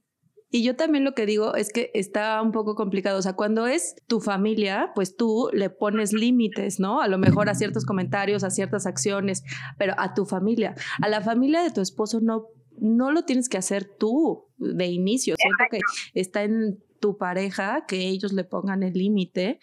Y 0.58 0.64
yo 0.64 0.76
también 0.76 1.04
lo 1.04 1.14
que 1.14 1.28
digo 1.28 1.54
es 1.54 1.72
que 1.72 1.92
está 1.94 2.42
un 2.42 2.52
poco 2.52 2.74
complicado. 2.74 3.20
O 3.20 3.22
sea, 3.22 3.34
cuando 3.34 3.68
es 3.68 3.96
tu 4.08 4.20
familia, 4.20 4.92
pues 4.96 5.16
tú 5.16 5.52
le 5.54 5.70
pones 5.70 6.14
límites, 6.14 6.80
¿no? 6.80 7.00
A 7.00 7.08
lo 7.08 7.20
mejor 7.20 7.48
a 7.48 7.54
ciertos 7.54 7.86
comentarios, 7.86 8.44
a 8.44 8.50
ciertas 8.50 8.88
acciones, 8.88 9.44
pero 9.78 9.94
a 10.00 10.16
tu 10.16 10.26
familia. 10.26 10.74
A 11.00 11.10
la 11.10 11.22
familia 11.22 11.62
de 11.62 11.70
tu 11.70 11.82
esposo 11.82 12.22
no, 12.22 12.48
no 12.80 13.12
lo 13.12 13.24
tienes 13.24 13.50
que 13.50 13.60
hacer 13.60 13.86
tú 13.86 14.48
de 14.58 14.88
inicio. 14.88 15.36
Siento 15.38 15.64
que 15.70 15.80
está 16.20 16.42
en 16.42 16.84
tu 17.00 17.20
pareja 17.20 17.86
que 17.88 18.08
ellos 18.08 18.34
le 18.34 18.44
pongan 18.44 18.82
el 18.82 18.94
límite 18.94 19.60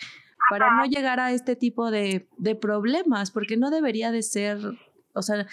para 0.49 0.77
no 0.77 0.85
llegar 0.85 1.19
a 1.19 1.33
este 1.33 1.57
tipo 1.57 1.91
de, 1.91 2.29
de 2.39 2.55
problemas, 2.55 3.33
porque 3.33 3.57
no 3.57 3.71
debería 3.71 4.13
de 4.13 4.23
ser, 4.23 4.59
o 5.13 5.23
sea, 5.23 5.49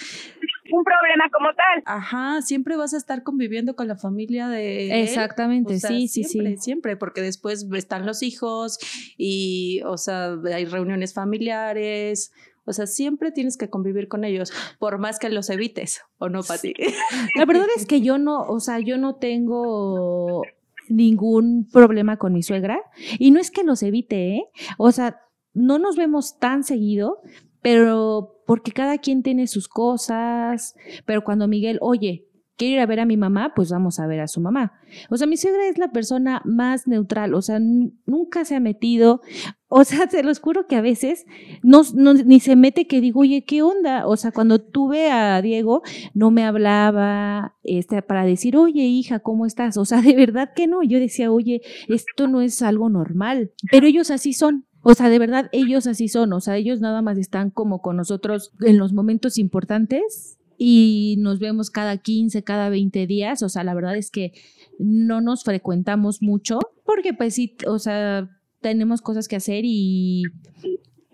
un 0.71 0.83
problema 0.83 1.29
como 1.31 1.49
tal. 1.53 1.83
Ajá, 1.85 2.41
siempre 2.41 2.75
vas 2.75 2.93
a 2.93 2.97
estar 2.97 3.23
conviviendo 3.23 3.75
con 3.75 3.87
la 3.87 3.95
familia 3.95 4.47
de 4.47 5.03
Exactamente, 5.03 5.79
sí, 5.79 6.07
sí, 6.07 6.23
sí. 6.23 6.57
Siempre, 6.57 6.97
porque 6.97 7.21
después 7.21 7.67
están 7.73 8.05
los 8.05 8.23
hijos 8.23 8.79
y, 9.17 9.81
o 9.85 9.97
sea, 9.97 10.37
hay 10.53 10.65
reuniones 10.65 11.13
familiares. 11.13 12.31
O 12.65 12.73
sea, 12.73 12.85
siempre 12.85 13.31
tienes 13.31 13.57
que 13.57 13.69
convivir 13.69 14.07
con 14.07 14.23
ellos, 14.23 14.53
por 14.77 14.99
más 14.99 15.17
que 15.17 15.29
los 15.29 15.49
evites, 15.49 16.03
¿o 16.19 16.29
no, 16.29 16.43
Pati? 16.43 16.73
La 17.35 17.45
verdad 17.45 17.65
es 17.75 17.85
que 17.85 18.01
yo 18.01 18.17
no, 18.17 18.43
o 18.43 18.59
sea, 18.59 18.79
yo 18.79 18.97
no 18.97 19.15
tengo 19.15 20.43
ningún 20.87 21.67
problema 21.71 22.17
con 22.17 22.33
mi 22.33 22.43
suegra 22.43 22.79
y 23.17 23.31
no 23.31 23.39
es 23.39 23.49
que 23.49 23.63
los 23.63 23.81
evite, 23.81 24.35
¿eh? 24.35 24.43
O 24.77 24.91
sea, 24.91 25.21
no 25.53 25.79
nos 25.79 25.95
vemos 25.95 26.37
tan 26.37 26.63
seguido, 26.63 27.21
pero 27.61 28.43
porque 28.45 28.71
cada 28.71 28.97
quien 28.97 29.23
tiene 29.23 29.47
sus 29.47 29.67
cosas, 29.67 30.75
pero 31.05 31.23
cuando 31.23 31.47
Miguel, 31.47 31.77
oye, 31.81 32.27
quiero 32.61 32.75
ir 32.75 32.79
a 32.79 32.85
ver 32.85 32.99
a 32.99 33.05
mi 33.05 33.17
mamá, 33.17 33.53
pues 33.55 33.71
vamos 33.71 33.99
a 33.99 34.05
ver 34.05 34.19
a 34.19 34.27
su 34.27 34.39
mamá. 34.39 34.73
O 35.09 35.17
sea, 35.17 35.25
mi 35.25 35.35
suegra 35.35 35.67
es 35.67 35.79
la 35.79 35.91
persona 35.91 36.43
más 36.45 36.87
neutral, 36.87 37.33
o 37.33 37.41
sea, 37.41 37.59
nunca 37.59 38.45
se 38.45 38.55
ha 38.55 38.59
metido, 38.59 39.21
o 39.67 39.83
sea, 39.83 40.07
se 40.11 40.21
los 40.21 40.39
juro 40.39 40.67
que 40.67 40.75
a 40.75 40.81
veces 40.81 41.25
no, 41.63 41.81
ni 41.93 42.39
se 42.39 42.55
mete 42.55 42.85
que 42.85 43.01
digo, 43.01 43.21
oye, 43.21 43.45
¿qué 43.45 43.63
onda? 43.63 44.05
O 44.05 44.15
sea, 44.17 44.31
cuando 44.31 44.59
tuve 44.59 45.09
a 45.09 45.41
Diego, 45.41 45.81
no 46.13 46.29
me 46.29 46.43
hablaba 46.43 47.55
este, 47.63 48.01
para 48.01 48.25
decir, 48.25 48.57
oye, 48.57 48.83
hija, 48.83 49.19
¿cómo 49.19 49.45
estás? 49.45 49.77
O 49.77 49.85
sea, 49.85 50.01
de 50.01 50.13
verdad 50.13 50.51
que 50.55 50.67
no. 50.67 50.83
Yo 50.83 50.99
decía, 50.99 51.31
oye, 51.31 51.61
esto 51.87 52.27
no 52.27 52.41
es 52.41 52.61
algo 52.61 52.89
normal, 52.89 53.53
pero 53.71 53.87
ellos 53.87 54.11
así 54.11 54.33
son. 54.33 54.65
O 54.83 54.93
sea, 54.93 55.09
de 55.09 55.19
verdad, 55.19 55.49
ellos 55.51 55.85
así 55.87 56.07
son, 56.07 56.33
o 56.33 56.39
sea, 56.39 56.57
ellos 56.57 56.81
nada 56.81 57.01
más 57.01 57.17
están 57.17 57.51
como 57.51 57.81
con 57.81 57.97
nosotros 57.97 58.51
en 58.61 58.77
los 58.77 58.93
momentos 58.93 59.37
importantes 59.37 60.37
y 60.57 61.15
nos 61.19 61.39
vemos 61.39 61.69
cada 61.69 61.97
15, 61.97 62.43
cada 62.43 62.69
20 62.69 63.05
días, 63.07 63.43
o 63.43 63.49
sea, 63.49 63.63
la 63.63 63.73
verdad 63.73 63.95
es 63.95 64.09
que 64.09 64.33
no 64.79 65.21
nos 65.21 65.43
frecuentamos 65.43 66.21
mucho 66.21 66.59
porque 66.85 67.13
pues 67.13 67.35
sí, 67.35 67.55
o 67.67 67.79
sea, 67.79 68.29
tenemos 68.61 69.01
cosas 69.01 69.27
que 69.27 69.35
hacer 69.35 69.63
y... 69.65 70.23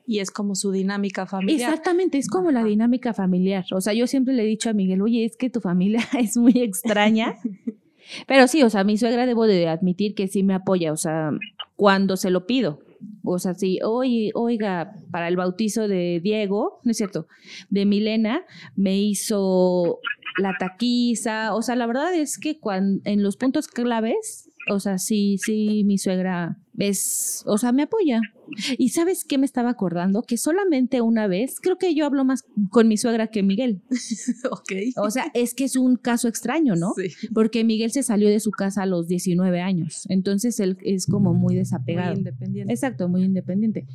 Y 0.10 0.20
es 0.20 0.32
como 0.32 0.56
su 0.56 0.72
dinámica 0.72 1.26
familiar. 1.26 1.70
Exactamente, 1.70 2.18
es 2.18 2.30
como 2.30 2.50
la 2.52 2.64
dinámica 2.64 3.14
familiar. 3.14 3.66
O 3.74 3.82
sea, 3.82 3.92
yo 3.92 4.08
siempre 4.08 4.34
le 4.34 4.44
he 4.44 4.46
dicho 4.46 4.70
a 4.70 4.74
Miguel, 4.74 5.02
oye, 5.02 5.26
es 5.26 5.36
que 5.36 5.50
tu 5.50 5.60
familia 5.60 6.00
es 6.18 6.38
muy 6.38 6.62
extraña. 6.62 7.36
Pero 8.26 8.48
sí, 8.48 8.64
o 8.64 8.70
sea, 8.70 8.86
mi 8.86 8.98
suegra 8.98 9.26
debo 9.26 9.46
de 9.46 9.68
admitir 9.68 10.16
que 10.16 10.30
sí 10.30 10.44
me 10.44 10.54
apoya, 10.54 10.94
o 10.94 10.98
sea, 10.98 11.32
cuando 11.76 12.16
se 12.16 12.30
lo 12.30 12.48
pido. 12.48 12.80
O 13.24 13.40
sea, 13.40 13.54
sí, 13.54 13.80
oye, 13.84 14.32
oiga, 14.34 14.94
para 15.12 15.28
el 15.28 15.36
bautizo 15.36 15.88
de 15.88 16.20
Diego, 16.24 16.80
no 16.84 16.92
es 16.92 16.98
cierto, 16.98 17.28
de 17.70 17.86
Milena, 17.86 18.46
me 18.76 18.98
hizo 18.98 20.00
la 20.38 20.56
taquiza. 20.58 21.54
O 21.56 21.62
sea, 21.62 21.76
la 21.76 21.88
verdad 21.88 22.14
es 22.14 22.38
que 22.38 22.60
cuando, 22.60 23.02
en 23.06 23.24
los 23.24 23.38
puntos 23.38 23.68
claves, 23.68 24.47
o 24.70 24.80
sea, 24.80 24.98
sí, 24.98 25.38
sí, 25.38 25.84
mi 25.86 25.98
suegra 25.98 26.58
es, 26.78 27.44
o 27.46 27.58
sea, 27.58 27.72
me 27.72 27.84
apoya. 27.84 28.22
Y 28.78 28.90
sabes 28.90 29.26
qué 29.26 29.38
me 29.38 29.46
estaba 29.46 29.70
acordando? 29.70 30.22
Que 30.22 30.38
solamente 30.38 31.02
una 31.02 31.28
vez, 31.28 31.60
creo 31.60 31.78
que 31.78 31.94
yo 31.94 32.06
hablo 32.06 32.24
más 32.24 32.46
con 32.70 32.88
mi 32.88 32.98
suegra 32.98 33.28
que 33.28 33.44
Miguel. 33.44 33.82
ok. 34.52 34.72
O 34.98 35.10
sea, 35.12 35.26
es 35.34 35.54
que 35.54 35.66
es 35.66 35.76
un 35.76 35.98
caso 35.98 36.28
extraño, 36.28 36.76
¿no? 36.76 36.94
Sí. 36.96 37.28
Porque 37.34 37.64
Miguel 37.64 37.92
se 37.92 38.04
salió 38.04 38.30
de 38.30 38.40
su 38.40 38.52
casa 38.52 38.84
a 38.84 38.86
los 38.86 39.08
19 39.08 39.60
años. 39.60 40.06
Entonces 40.10 40.60
él 40.60 40.78
es 40.82 41.08
como 41.08 41.34
muy 41.34 41.56
desapegado. 41.56 42.12
Muy 42.12 42.20
independiente. 42.20 42.74
Exacto, 42.74 43.10
muy 43.10 43.24
independiente. 43.24 43.86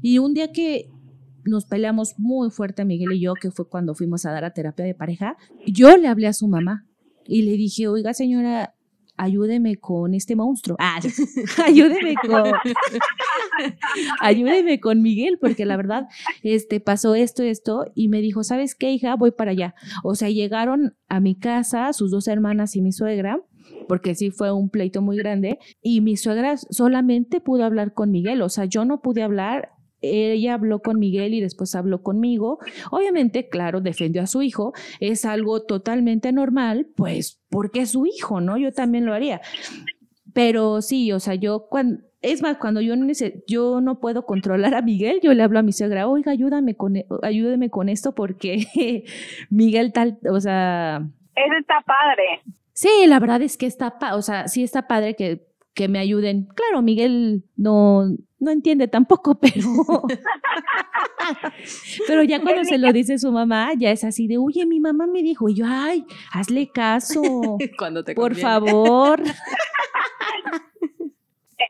Y 0.00 0.18
un 0.18 0.34
día 0.34 0.52
que 0.52 0.90
nos 1.44 1.64
peleamos 1.64 2.14
muy 2.18 2.50
fuerte 2.50 2.84
Miguel 2.84 3.12
y 3.12 3.20
yo, 3.20 3.34
que 3.34 3.50
fue 3.50 3.68
cuando 3.68 3.94
fuimos 3.94 4.24
a 4.26 4.32
dar 4.32 4.44
a 4.44 4.52
terapia 4.52 4.84
de 4.84 4.94
pareja, 4.94 5.36
yo 5.66 5.96
le 5.96 6.08
hablé 6.08 6.28
a 6.28 6.32
su 6.32 6.48
mamá 6.48 6.86
y 7.26 7.42
le 7.42 7.52
dije, 7.52 7.88
oiga 7.88 8.14
señora, 8.14 8.74
ayúdeme 9.22 9.76
con 9.76 10.14
este 10.14 10.34
monstruo. 10.34 10.76
Ah, 10.80 10.98
ayúdeme 11.66 12.14
con 12.14 12.52
ayúdeme 14.20 14.80
con 14.80 15.00
Miguel, 15.00 15.38
porque 15.40 15.64
la 15.64 15.76
verdad, 15.76 16.08
este 16.42 16.80
pasó 16.80 17.14
esto, 17.14 17.42
esto, 17.42 17.86
y 17.94 18.08
me 18.08 18.20
dijo, 18.20 18.42
¿sabes 18.42 18.74
qué, 18.74 18.90
hija? 18.90 19.14
Voy 19.14 19.30
para 19.30 19.52
allá. 19.52 19.74
O 20.02 20.16
sea, 20.16 20.28
llegaron 20.28 20.96
a 21.08 21.20
mi 21.20 21.36
casa 21.36 21.92
sus 21.92 22.10
dos 22.10 22.26
hermanas 22.26 22.74
y 22.74 22.82
mi 22.82 22.90
suegra, 22.90 23.40
porque 23.86 24.14
sí 24.16 24.30
fue 24.30 24.50
un 24.50 24.70
pleito 24.70 25.02
muy 25.02 25.16
grande, 25.16 25.58
y 25.80 26.00
mi 26.00 26.16
suegra 26.16 26.56
solamente 26.56 27.40
pudo 27.40 27.64
hablar 27.64 27.94
con 27.94 28.10
Miguel, 28.10 28.42
o 28.42 28.48
sea, 28.48 28.64
yo 28.64 28.84
no 28.84 29.02
pude 29.02 29.22
hablar, 29.22 29.70
ella 30.02 30.54
habló 30.54 30.80
con 30.80 30.98
Miguel 30.98 31.34
y 31.34 31.40
después 31.40 31.74
habló 31.74 32.02
conmigo. 32.02 32.58
Obviamente, 32.90 33.48
claro, 33.48 33.80
defendió 33.80 34.22
a 34.22 34.26
su 34.26 34.42
hijo. 34.42 34.72
Es 35.00 35.24
algo 35.24 35.62
totalmente 35.62 36.32
normal, 36.32 36.88
pues 36.96 37.40
porque 37.48 37.80
es 37.80 37.92
su 37.92 38.06
hijo, 38.06 38.40
¿no? 38.40 38.58
Yo 38.58 38.72
también 38.72 39.06
lo 39.06 39.14
haría. 39.14 39.40
Pero 40.34 40.82
sí, 40.82 41.12
o 41.12 41.20
sea, 41.20 41.34
yo 41.34 41.66
cuando... 41.68 42.02
Es 42.20 42.40
más, 42.40 42.56
cuando 42.58 42.80
yo 42.80 42.94
no, 42.94 43.12
yo 43.48 43.80
no 43.80 43.98
puedo 43.98 44.26
controlar 44.26 44.74
a 44.76 44.82
Miguel, 44.82 45.18
yo 45.24 45.34
le 45.34 45.42
hablo 45.42 45.58
a 45.58 45.62
mi 45.62 45.72
suegra, 45.72 46.06
oiga, 46.06 46.30
ayúdame 46.30 46.76
con, 46.76 46.94
e, 46.94 47.04
ayúdeme 47.20 47.68
con 47.68 47.88
esto 47.88 48.14
porque 48.14 49.04
Miguel 49.50 49.92
tal, 49.92 50.20
o 50.30 50.38
sea... 50.40 51.02
Eso 51.34 51.54
está 51.58 51.80
padre. 51.84 52.42
Sí, 52.74 52.88
la 53.08 53.18
verdad 53.18 53.42
es 53.42 53.56
que 53.56 53.66
está, 53.66 53.96
o 54.14 54.22
sea, 54.22 54.46
sí 54.46 54.62
está 54.62 54.86
padre 54.86 55.16
que 55.16 55.51
que 55.74 55.88
me 55.88 55.98
ayuden. 55.98 56.46
Claro, 56.54 56.82
Miguel 56.82 57.44
no, 57.56 58.04
no 58.38 58.50
entiende 58.50 58.88
tampoco, 58.88 59.34
pero, 59.40 59.68
pero 62.06 62.22
ya 62.22 62.40
cuando 62.40 62.64
se 62.64 62.78
lo 62.78 62.92
dice 62.92 63.18
su 63.18 63.32
mamá, 63.32 63.70
ya 63.76 63.90
es 63.90 64.04
así 64.04 64.26
de, 64.26 64.38
oye, 64.38 64.66
mi 64.66 64.80
mamá 64.80 65.06
me 65.06 65.22
dijo, 65.22 65.48
y 65.48 65.54
yo, 65.54 65.64
ay, 65.68 66.04
hazle 66.32 66.70
caso, 66.70 67.22
cuando 67.78 68.04
te 68.04 68.14
por 68.14 68.34
favor. 68.34 69.20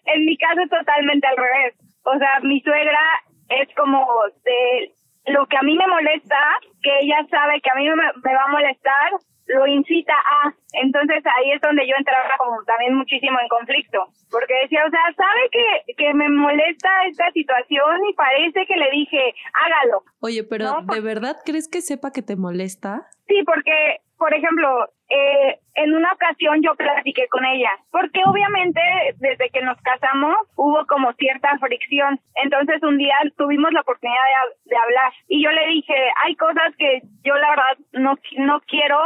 en 0.07 0.25
mi 0.25 0.37
caso 0.37 0.61
totalmente 0.69 1.27
al 1.27 1.37
revés. 1.37 1.75
O 2.05 2.19
sea, 2.19 2.41
mi 2.43 2.61
suegra 2.63 3.01
es 3.49 3.69
como 3.77 4.05
de 4.45 4.93
lo 5.33 5.47
que 5.47 5.57
a 5.57 5.63
mí 5.63 5.77
me 5.77 5.87
molesta, 5.87 6.37
que 6.83 6.91
ella 7.03 7.25
sabe 7.31 7.61
que 7.61 7.71
a 7.71 7.75
mí 7.75 7.89
me, 7.89 7.95
me 7.95 8.35
va 8.35 8.45
a 8.45 8.51
molestar, 8.51 9.13
lo 9.53 9.67
incita 9.67 10.15
a. 10.15 10.53
Entonces 10.73 11.23
ahí 11.37 11.53
es 11.53 11.61
donde 11.61 11.87
yo 11.87 11.95
entraba 11.97 12.37
como 12.39 12.63
también 12.65 12.95
muchísimo 12.95 13.39
en 13.41 13.49
conflicto, 13.49 14.09
porque 14.31 14.55
decía, 14.63 14.85
o 14.87 14.91
sea, 14.91 15.01
sabe 15.17 15.49
que, 15.51 15.95
que 15.95 16.15
me 16.15 16.29
molesta 16.29 16.89
esta 17.09 17.31
situación 17.33 18.01
y 18.09 18.15
parece 18.15 18.67
que 18.67 18.77
le 18.77 18.91
dije, 18.91 19.35
hágalo. 19.53 20.03
Oye, 20.21 20.45
pero 20.45 20.81
¿de 20.83 21.01
verdad 21.01 21.37
crees 21.45 21.69
que 21.69 21.83
sepa 21.83 22.13
que 22.13 22.23
te 22.23 22.37
molesta? 22.37 23.09
Sí, 23.29 23.43
porque, 23.45 24.01
por 24.19 24.35
ejemplo, 24.35 24.89
eh, 25.15 25.59
en 25.75 25.95
una 25.95 26.11
ocasión 26.13 26.63
yo 26.63 26.75
platiqué 26.75 27.29
con 27.29 27.45
ella, 27.45 27.71
porque 27.91 28.21
obviamente 28.25 28.81
desde 29.17 29.51
que 29.51 29.61
nos 29.61 29.77
casamos 29.83 30.37
hubo 30.57 30.87
como 30.87 31.13
cierta 31.15 31.59
fricción. 31.59 32.19
Entonces 32.37 32.83
un 32.83 32.97
día 32.97 33.17
tuvimos 33.37 33.73
la 33.73 33.83
oportunidad 33.83 34.23
de, 34.65 34.71
de 34.71 34.77
hablar 34.77 35.13
y 35.29 35.45
yo 35.45 35.51
le 35.51 35.67
dije, 35.67 35.95
hay 36.25 36.35
cosas 36.37 36.75
que 36.79 37.03
yo 37.25 37.35
la 37.37 37.51
verdad 37.51 37.79
no, 37.93 38.15
no 38.39 38.61
quiero 38.67 38.99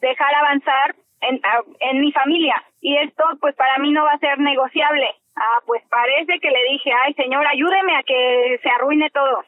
dejar 0.00 0.32
avanzar 0.34 0.94
en, 1.22 1.40
en 1.80 2.00
mi 2.00 2.12
familia 2.12 2.62
y 2.80 2.96
esto 2.98 3.24
pues 3.40 3.56
para 3.56 3.78
mí 3.78 3.90
no 3.90 4.04
va 4.04 4.12
a 4.12 4.18
ser 4.18 4.38
negociable. 4.38 5.06
Ah, 5.38 5.60
pues 5.66 5.82
parece 5.90 6.40
que 6.40 6.48
le 6.48 6.58
dije, 6.72 6.90
ay 7.04 7.12
señor, 7.12 7.44
ayúdeme 7.46 7.94
a 7.94 8.02
que 8.02 8.58
se 8.62 8.68
arruine 8.70 9.10
todo. 9.10 9.44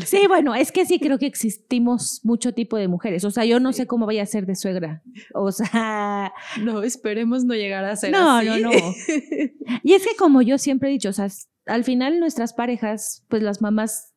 sí, 0.06 0.26
bueno, 0.26 0.54
es 0.54 0.72
que 0.72 0.86
sí 0.86 0.98
creo 0.98 1.18
que 1.18 1.26
existimos 1.26 2.22
mucho 2.24 2.54
tipo 2.54 2.78
de 2.78 2.88
mujeres. 2.88 3.22
O 3.24 3.30
sea, 3.30 3.44
yo 3.44 3.60
no 3.60 3.74
sé 3.74 3.86
cómo 3.86 4.06
vaya 4.06 4.22
a 4.22 4.26
ser 4.26 4.46
de 4.46 4.56
suegra. 4.56 5.02
O 5.34 5.52
sea... 5.52 6.32
No, 6.62 6.82
esperemos 6.82 7.44
no 7.44 7.54
llegar 7.54 7.84
a 7.84 7.94
ser 7.96 8.12
no, 8.12 8.38
así. 8.38 8.46
No, 8.46 8.56
no, 8.56 8.70
no. 8.70 8.70
Y 9.82 9.92
es 9.92 10.06
que 10.06 10.16
como 10.16 10.40
yo 10.40 10.56
siempre 10.56 10.88
he 10.88 10.92
dicho, 10.92 11.10
o 11.10 11.12
sea, 11.12 11.28
al 11.66 11.84
final 11.84 12.18
nuestras 12.18 12.54
parejas, 12.54 13.26
pues 13.28 13.42
las 13.42 13.60
mamás 13.60 14.14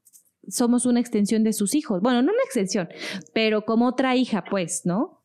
somos 0.47 0.85
una 0.85 1.01
extensión 1.01 1.43
de 1.43 1.51
sus 1.51 1.75
hijos. 1.75 2.01
Bueno, 2.01 2.21
no 2.21 2.31
una 2.31 2.43
extensión, 2.43 2.87
pero 3.33 3.65
como 3.65 3.87
otra 3.87 4.15
hija, 4.15 4.45
pues, 4.49 4.85
¿no? 4.85 5.18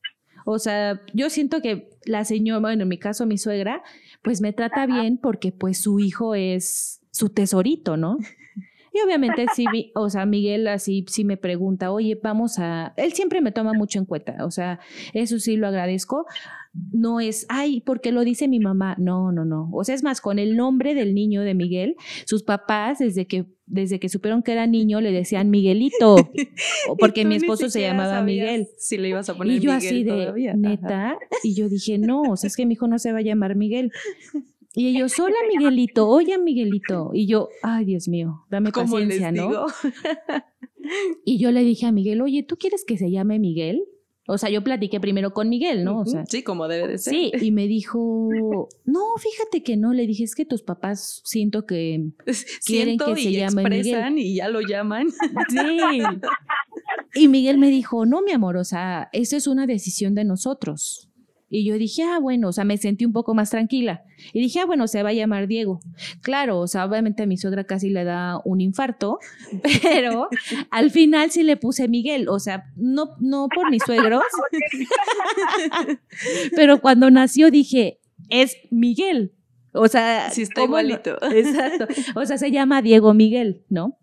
O 0.45 0.59
sea, 0.59 1.01
yo 1.13 1.31
siento 1.31 1.61
que 1.61 1.91
la 2.05 2.25
señora, 2.25 2.61
bueno, 2.61 2.83
en 2.83 2.89
mi 2.89 2.99
caso 2.99 3.27
mi 3.27 3.39
suegra, 3.39 3.83
pues 4.23 4.41
me 4.41 4.53
trata 4.53 4.87
bien 4.87 5.19
porque 5.19 5.53
pues 5.53 5.81
su 5.81 6.01
hijo 6.01 6.35
es 6.35 7.01
su 7.11 7.31
tesorito, 7.31 7.97
¿no? 7.97 8.19
Y 8.95 9.01
obviamente 9.05 9.47
sí, 9.57 9.65
o 9.97 10.09
sea, 10.09 10.25
Miguel 10.25 10.69
así 10.69 11.05
sí 11.09 11.25
me 11.25 11.37
pregunta, 11.37 11.91
oye, 11.91 12.17
vamos 12.23 12.61
a... 12.61 12.95
Él 12.97 13.13
siempre 13.13 13.41
me 13.41 13.51
toma 13.51 13.73
mucho 13.73 13.99
en 13.99 14.05
cuenta, 14.05 14.45
o 14.45 14.53
sea, 14.53 14.79
eso 15.13 15.41
sí 15.41 15.57
lo 15.57 15.67
agradezco. 15.67 16.27
No 16.93 17.19
es, 17.19 17.45
ay, 17.49 17.81
porque 17.81 18.13
lo 18.13 18.23
dice 18.23 18.47
mi 18.47 18.61
mamá. 18.61 18.95
No, 18.99 19.33
no, 19.33 19.45
no. 19.45 19.69
O 19.73 19.83
sea, 19.83 19.97
es 19.97 20.05
más, 20.05 20.21
con 20.21 20.39
el 20.39 20.57
nombre 20.57 20.95
del 20.95 21.13
niño 21.13 21.43
de 21.43 21.55
Miguel, 21.55 21.97
sus 22.25 22.45
papás, 22.45 23.01
desde 23.01 23.27
que, 23.27 23.47
desde 23.67 23.99
que 23.99 24.09
supieron 24.09 24.45
que 24.45 24.53
era 24.53 24.69
niño, 24.69 25.01
le 25.01 25.11
decían 25.11 25.51
Miguelito, 25.51 26.15
porque 27.01 27.25
mi 27.25 27.35
esposo 27.35 27.71
se 27.71 27.81
llamaba 27.81 28.23
Miguel. 28.23 28.69
Si 28.79 28.97
le 28.97 29.09
ibas 29.09 29.29
a 29.29 29.35
poner 29.35 29.57
y 29.57 29.61
yo 29.61 29.73
Miguel 29.73 29.89
así 29.89 30.05
de, 30.05 30.11
todavía. 30.11 30.55
neta, 30.55 31.19
y 31.43 31.55
yo 31.57 31.69
dije, 31.69 31.99
no, 31.99 32.23
o 32.23 32.37
sea, 32.37 32.47
es 32.47 32.57
que 32.57 32.65
mi 32.65 32.75
hijo 32.75 32.87
no 32.87 33.01
se 33.01 33.11
va 33.11 33.19
a 33.19 33.23
llamar 33.23 33.57
Miguel. 33.57 33.91
Y 34.75 34.88
ellos, 34.88 35.19
hola 35.21 35.37
Miguelito, 35.49 36.09
oye 36.09 36.38
Miguelito. 36.38 37.11
Y 37.12 37.26
yo, 37.26 37.49
ay 37.62 37.85
Dios 37.85 38.09
mío, 38.09 38.45
dame 38.50 38.73
¿Cómo 38.73 38.99
les 38.99 39.21
paciencia, 39.21 39.33
¿no? 39.33 39.66
Y 41.25 41.38
yo 41.38 41.50
le 41.50 41.64
dije 41.64 41.87
a 41.87 41.93
Miguel, 41.93 42.21
oye, 42.21 42.43
¿tú 42.43 42.57
quieres 42.57 42.85
que 42.85 42.99
se 42.99 43.11
llame 43.11 43.38
Miguel? 43.38 43.85
O 44.26 44.38
sea, 44.38 44.49
yo 44.49 44.62
platiqué 44.64 45.00
primero 45.00 45.33
con 45.33 45.49
Miguel, 45.49 45.85
¿no? 45.85 46.00
O 46.00 46.07
sea, 46.07 46.25
sí, 46.26 46.43
como 46.43 46.66
debe 46.69 46.88
de 46.88 46.99
ser. 46.99 47.12
sí, 47.12 47.33
y 47.40 47.50
me 47.52 47.66
dijo, 47.66 48.28
no, 48.85 49.00
fíjate 49.19 49.62
que 49.62 49.76
no. 49.76 49.93
Le 49.93 50.07
dije, 50.07 50.25
es 50.25 50.35
que 50.35 50.47
tus 50.47 50.62
papás 50.62 51.21
siento 51.25 51.66
que 51.66 52.11
quieren 52.64 52.99
Siento 52.99 53.14
que 53.14 53.21
y 53.21 53.25
se 53.25 53.33
llame 53.33 53.69
Miguel. 53.69 54.19
y 54.19 54.37
ya 54.37 54.49
lo 54.49 54.61
llaman. 54.61 55.09
Sí. 55.49 56.02
Y 57.14 57.28
Miguel 57.28 57.59
me 57.59 57.71
dijo, 57.71 58.07
no, 58.07 58.23
mi 58.23 58.33
amor, 58.33 58.57
o 58.57 58.64
sea, 58.64 59.09
eso 59.12 59.37
es 59.37 59.47
una 59.47 59.66
decisión 59.66 60.14
de 60.14 60.25
nosotros. 60.25 61.09
Y 61.56 61.64
yo 61.64 61.78
dije, 61.78 62.02
ah, 62.02 62.18
bueno, 62.18 62.49
o 62.49 62.52
sea, 62.52 62.64
me 62.64 62.76
sentí 62.78 63.04
un 63.04 63.12
poco 63.12 63.32
más 63.32 63.50
tranquila. 63.50 64.02
Y 64.32 64.40
dije, 64.40 64.58
ah, 64.58 64.66
bueno, 64.66 64.88
se 64.88 65.04
va 65.04 65.11
a 65.11 65.12
llamar 65.12 65.46
Diego. 65.46 65.78
Claro, 66.20 66.58
o 66.58 66.66
sea, 66.66 66.84
obviamente 66.84 67.23
a 67.23 67.26
mi 67.26 67.37
suegra 67.37 67.62
casi 67.62 67.90
le 67.90 68.02
da 68.02 68.40
un 68.44 68.61
infarto, 68.61 69.20
pero 69.82 70.28
al 70.70 70.90
final 70.90 71.30
sí 71.30 71.44
le 71.44 71.56
puse 71.56 71.87
Miguel, 71.87 72.28
o 72.28 72.40
sea, 72.40 72.64
no, 72.75 73.11
no 73.20 73.46
por 73.54 73.70
mis 73.70 73.84
suegros, 73.84 74.25
pero 76.56 76.80
cuando 76.80 77.08
nació 77.12 77.52
dije, 77.52 78.00
es 78.30 78.56
Miguel. 78.73 79.32
O 79.73 79.87
sea, 79.87 80.30
Sí, 80.30 80.42
está 80.42 80.64
igualito. 80.64 81.23
Exacto. 81.23 81.87
O 82.16 82.26
sea, 82.26 82.37
se 82.37 82.50
llama 82.50 82.82
Diego 82.82 83.14
Miguel, 83.14 83.62
¿no? 83.68 83.96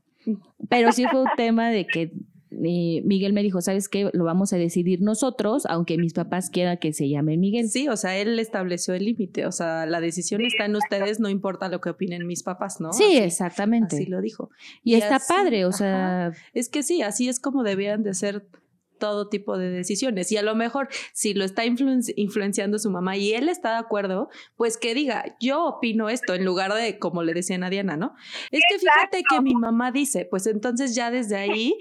Pero 0.70 0.94
sí 0.94 1.04
fue 1.12 1.24
un 1.24 1.30
tema 1.36 1.70
de 1.70 1.86
que 1.86 2.14
eh, 2.52 3.02
Miguel 3.06 3.34
me 3.34 3.44
dijo, 3.44 3.62
¿sabes 3.62 3.88
qué? 3.88 4.10
Lo 4.14 4.24
vamos 4.26 4.52
a 4.54 4.58
decidir 4.58 5.02
nosotros, 5.02 5.66
aunque 5.68 5.98
mis 5.98 6.14
papás 6.14 6.50
quieran 6.50 6.78
que 6.78 6.92
se 6.94 7.08
llame 7.10 7.38
Miguel. 7.38 7.70
Sí, 7.70 7.88
o 7.88 7.96
sea, 7.96 8.18
él 8.18 8.38
estableció 8.40 8.94
el 8.94 9.06
límite. 9.06 9.46
O 9.46 9.52
sea, 9.52 9.86
la 9.86 10.02
decisión 10.02 10.42
está 10.42 10.66
en 10.66 10.76
ustedes, 10.76 11.20
no 11.20 11.30
importa 11.30 11.70
lo 11.70 11.80
que 11.82 11.90
opinen 11.90 12.28
mis 12.28 12.44
papás, 12.44 12.82
¿no? 12.82 12.92
sí, 12.94 13.04
Así- 13.04 13.18
exactamente. 13.18 13.96
Así 13.96 14.06
lo 14.06 14.22
dijo. 14.22 14.50
y, 14.84 14.96
está 14.96 15.16
así- 15.16 15.32
padre, 15.34 15.66
o 15.66 15.70
ajá. 15.70 15.78
sea, 15.78 16.32
Es 16.54 16.70
que 16.70 16.84
sí, 16.84 17.02
así 17.02 17.30
es 17.30 17.40
como 17.40 17.64
debían 17.64 18.04
de 18.04 18.14
ser 18.14 18.46
todo 19.00 19.30
tipo 19.30 19.58
de 19.58 19.72
decisiones. 19.72 20.32
Y 20.32 20.38
a 20.38 20.44
lo 20.44 20.54
mejor, 20.54 20.88
si 21.14 21.34
lo 21.34 21.44
está 21.44 21.66
influen- 21.66 22.14
influenciando 22.18 22.78
su 22.78 22.92
mamá 22.92 23.18
y 23.18 23.34
él 23.34 23.50
está 23.50 23.72
de 23.72 23.78
acuerdo, 23.78 24.30
pues 24.58 24.78
que 24.78 24.94
diga, 24.94 25.36
yo 25.42 25.66
opino 25.66 26.08
esto, 26.10 26.36
en 26.36 26.46
lugar 26.46 26.72
de, 26.74 27.00
como 27.00 27.24
le 27.24 27.34
decían 27.34 27.64
a 27.64 27.72
Diana, 27.72 27.98
¿no? 27.98 28.14
Es 28.52 28.62
que 28.70 28.78
fíjate 28.78 29.24
que 29.28 29.42
mi 29.42 29.56
mamá 29.56 29.92
dice, 29.92 30.28
pues 30.30 30.46
entonces 30.46 30.94
ya 30.94 31.10
desde 31.10 31.36
ahí. 31.38 31.74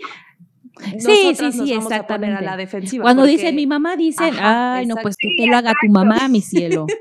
Sí, 0.99 1.25
nosotras 1.29 1.53
sí, 1.53 1.59
nos 1.59 1.69
sí, 1.69 1.75
vamos 1.77 1.93
a 1.93 2.07
poner 2.07 2.31
a 2.31 2.33
exactamente. 2.35 2.45
la 2.45 2.57
defensiva. 2.57 3.03
cuando 3.03 3.23
porque- 3.23 3.33
dice 3.33 3.53
mi 3.53 3.67
mamá, 3.67 3.97
dicen, 3.97 4.33
Ajá, 4.35 4.75
ay, 4.77 4.87
no, 4.87 4.97
pues 5.03 5.17
que 5.17 5.29
Sí, 5.29 5.37
te 5.37 5.47
lo 5.47 5.57
haga 5.57 5.73
tu 5.81 5.89
mamá, 5.91 6.29
mi 6.29 6.41
cielo. 6.41 6.87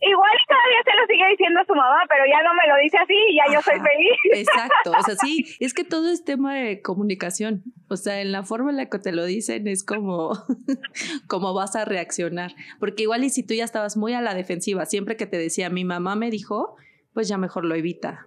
Igual 0.00 0.30
todavía 0.46 0.82
se 0.84 1.00
lo 1.00 1.06
sigue 1.06 1.28
diciendo 1.30 1.60
su 1.66 1.74
mamá, 1.74 1.98
pero 2.08 2.24
ya 2.26 2.42
no 2.42 2.50
me 2.54 2.68
lo 2.68 2.76
dice 2.82 2.98
así 2.98 3.14
y 3.30 3.36
ya 3.36 3.52
yo 3.52 3.62
soy 3.62 3.74
feliz. 3.80 4.18
Exacto, 4.48 4.92
o 4.98 5.02
sea, 5.02 5.16
sí, 5.16 5.44
es 5.60 5.74
que 5.74 5.84
todo 5.84 6.10
es 6.10 6.24
tema 6.24 6.54
de 6.54 6.80
comunicación. 6.82 7.62
O 7.88 7.96
sea, 7.96 8.20
en 8.20 8.32
la 8.32 8.42
forma 8.44 8.70
en 8.70 8.76
la 8.76 8.86
que 8.88 8.98
te 8.98 9.12
lo 9.12 9.24
dicen 9.24 9.66
es 9.66 9.84
como, 9.84 10.32
como 11.26 11.54
vas 11.54 11.74
a 11.76 11.84
reaccionar. 11.84 12.54
Porque 12.78 13.02
igual 13.04 13.24
y 13.24 13.30
si 13.30 13.42
tú 13.42 13.54
ya 13.54 13.64
estabas 13.64 13.96
muy 13.96 14.12
a 14.14 14.20
la 14.22 14.34
defensiva, 14.34 14.86
siempre 14.86 15.16
que 15.16 15.26
te 15.26 15.38
decía 15.38 15.68
mi 15.70 15.84
mamá 15.84 16.14
me 16.16 16.30
dijo, 16.30 16.76
pues 17.12 17.28
ya 17.28 17.38
mejor 17.38 17.64
lo 17.64 17.74
evita, 17.74 18.26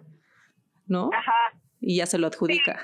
¿no? 0.87 1.09
Ajá. 1.13 1.31
Y 1.79 1.97
ya 1.97 2.05
se 2.05 2.17
lo 2.17 2.27
adjudica. 2.27 2.79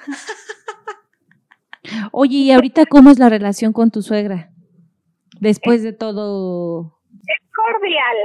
Oye, 2.12 2.38
¿y 2.38 2.52
ahorita 2.52 2.86
cómo 2.86 3.10
es 3.12 3.20
la 3.20 3.30
relación 3.30 3.74
con 3.74 3.92
tu 3.92 4.02
suegra? 4.02 4.50
Después 5.40 5.84
de 5.84 5.94
todo. 5.94 6.98
Es 7.28 7.42
cordial. 7.54 8.18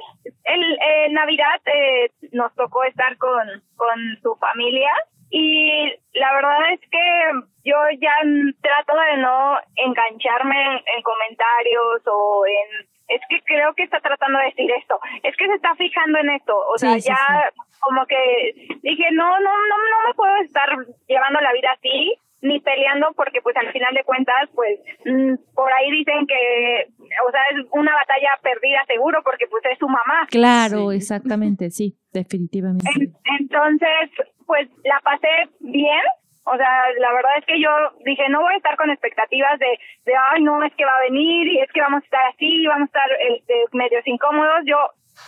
El, 0.44 0.62
eh, 0.72 1.10
Navidad 1.10 1.60
eh, 1.66 2.10
nos 2.32 2.54
tocó 2.54 2.84
estar 2.84 3.16
con, 3.18 3.62
con 3.76 3.98
su 4.22 4.34
familia 4.36 4.90
y 5.30 5.92
la 6.14 6.34
verdad 6.34 6.72
es 6.72 6.80
que 6.80 7.00
yo 7.64 7.76
ya 8.00 8.14
trato 8.60 8.92
de 8.94 9.16
no 9.18 9.56
engancharme 9.76 10.60
en, 10.60 10.96
en 10.96 11.02
comentarios 11.02 12.02
o 12.06 12.44
en... 12.46 12.86
Es 13.08 13.20
que 13.28 13.42
creo 13.44 13.74
que 13.74 13.82
está 13.82 14.00
tratando 14.00 14.38
de 14.38 14.46
decir 14.46 14.70
esto. 14.70 14.98
Es 15.22 15.36
que 15.36 15.46
se 15.46 15.54
está 15.54 15.74
fijando 15.74 16.18
en 16.18 16.30
esto. 16.30 16.56
O 16.56 16.78
sea, 16.78 16.94
Sí, 16.94 17.02
sí, 17.02 17.08
ya 17.08 17.50
como 17.80 18.06
que 18.06 18.78
dije, 18.82 19.04
no, 19.12 19.28
no, 19.40 19.50
no, 19.68 19.76
no 19.76 20.08
me 20.08 20.14
puedo 20.14 20.36
estar 20.36 20.68
llevando 21.08 21.40
la 21.40 21.52
vida 21.52 21.72
así 21.72 22.14
ni 22.42 22.60
peleando 22.60 23.12
porque 23.16 23.40
pues 23.40 23.56
al 23.56 23.72
final 23.72 23.94
de 23.94 24.04
cuentas 24.04 24.48
pues 24.54 24.78
mm, 25.06 25.34
por 25.54 25.72
ahí 25.72 25.90
dicen 25.90 26.26
que 26.26 26.88
o 27.26 27.30
sea 27.30 27.40
es 27.52 27.66
una 27.72 27.94
batalla 27.94 28.30
perdida 28.42 28.84
seguro 28.86 29.22
porque 29.24 29.46
pues 29.48 29.64
es 29.70 29.78
su 29.78 29.88
mamá 29.88 30.26
Claro, 30.30 30.90
Sí. 30.90 30.96
exactamente, 30.96 31.70
sí, 31.70 31.94
definitivamente. 32.12 32.88
En- 32.94 33.12
entonces 33.40 34.10
pues 34.46 34.68
la 34.84 35.00
pasé 35.04 35.28
bien 35.60 36.02
o 36.44 36.56
sea 36.56 36.68
la 36.98 37.12
verdad 37.12 37.38
es 37.38 37.44
que 37.46 37.60
yo 37.60 37.70
dije 38.04 38.28
no 38.28 38.40
voy 38.40 38.54
a 38.54 38.56
estar 38.56 38.76
con 38.76 38.90
expectativas 38.90 39.58
de 39.60 39.78
de 40.04 40.12
ay 40.32 40.42
no 40.42 40.62
es 40.64 40.74
que 40.74 40.84
va 40.84 40.96
a 40.98 41.02
venir 41.08 41.46
y 41.46 41.60
es 41.60 41.70
que 41.72 41.80
vamos 41.80 42.02
a 42.02 42.04
estar 42.04 42.26
así 42.34 42.66
vamos 42.66 42.82
a 42.82 42.98
estar 42.98 43.08
este, 43.30 43.54
medios 43.72 44.04
incómodos 44.06 44.62
yo 44.66 44.76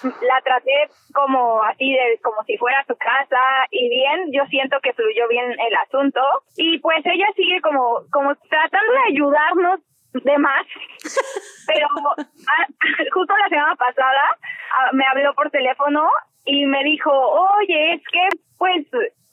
la 0.03 0.41
traté 0.43 0.89
como 1.13 1.63
así 1.63 1.93
de 1.93 2.19
como 2.23 2.43
si 2.45 2.57
fuera 2.57 2.85
su 2.87 2.97
casa 2.97 3.41
y 3.71 3.89
bien 3.89 4.33
yo 4.33 4.45
siento 4.47 4.79
que 4.83 4.93
fluyó 4.93 5.29
bien 5.29 5.53
el 5.53 5.75
asunto. 5.87 6.21
Y 6.57 6.79
pues 6.79 7.05
ella 7.05 7.27
sigue 7.37 7.61
como 7.61 8.03
como 8.11 8.35
tratando 8.49 8.93
de 8.93 9.13
ayudarnos 9.13 9.81
de 10.13 10.39
más 10.39 10.65
pero 11.67 11.89
ah, 11.99 12.67
justo 13.13 13.35
la 13.37 13.49
semana 13.49 13.75
pasada 13.75 14.39
ah, 14.77 14.91
me 14.93 15.05
habló 15.07 15.35
por 15.35 15.51
teléfono 15.51 16.09
y 16.45 16.67
me 16.67 16.85
dijo 16.85 17.11
oye 17.11 17.95
es 17.95 18.03
que 18.13 18.29
pues 18.57 18.87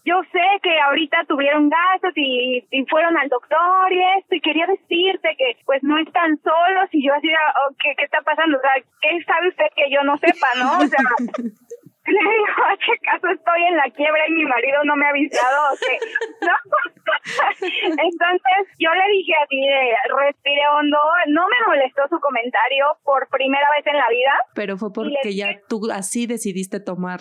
yo 0.03 0.21
sé 0.31 0.41
que 0.63 0.79
ahorita 0.79 1.25
tuvieron 1.27 1.69
gastos 1.69 2.13
y, 2.15 2.65
y 2.71 2.85
fueron 2.85 3.17
al 3.17 3.29
doctor 3.29 3.91
y 3.91 4.01
esto 4.19 4.35
y 4.35 4.41
quería 4.41 4.65
decirte 4.65 5.35
que 5.37 5.57
pues 5.65 5.83
no 5.83 5.97
están 5.97 6.39
solos 6.41 6.89
y 6.91 7.05
yo 7.05 7.13
así 7.13 7.29
oh, 7.29 7.75
¿qué, 7.81 7.93
qué 7.97 8.05
está 8.05 8.21
pasando? 8.21 8.57
O 8.57 8.61
sea, 8.61 8.73
¿qué 9.01 9.23
sabe 9.23 9.49
usted 9.49 9.65
que 9.75 9.91
yo 9.91 10.03
no 10.03 10.17
sepa, 10.17 10.47
no? 10.57 10.79
O 10.79 10.87
sea, 10.87 10.99
le 12.07 12.19
digo, 12.19 12.45
¿qué 12.85 12.97
caso 13.05 13.27
estoy 13.29 13.63
en 13.69 13.77
la 13.77 13.89
quiebra 13.91 14.27
y 14.27 14.31
mi 14.31 14.45
marido 14.45 14.83
no 14.85 14.95
me 14.95 15.05
ha 15.05 15.09
avisado? 15.09 15.77
Entonces 17.61 18.61
yo 18.79 18.89
le 18.93 19.07
dije 19.13 19.33
así 19.43 19.59
de 19.61 19.95
respire 20.17 20.67
hondo, 20.75 20.97
no 21.27 21.47
me 21.47 21.57
molestó 21.67 22.07
su 22.09 22.19
comentario 22.19 22.85
por 23.03 23.27
primera 23.29 23.67
vez 23.77 23.85
en 23.85 23.97
la 23.97 24.09
vida, 24.09 24.33
Pero 24.55 24.77
fue 24.77 24.91
porque 24.91 25.35
ya 25.35 25.59
tú 25.69 25.91
así 25.91 26.25
decidiste 26.25 26.79
tomar. 26.79 27.19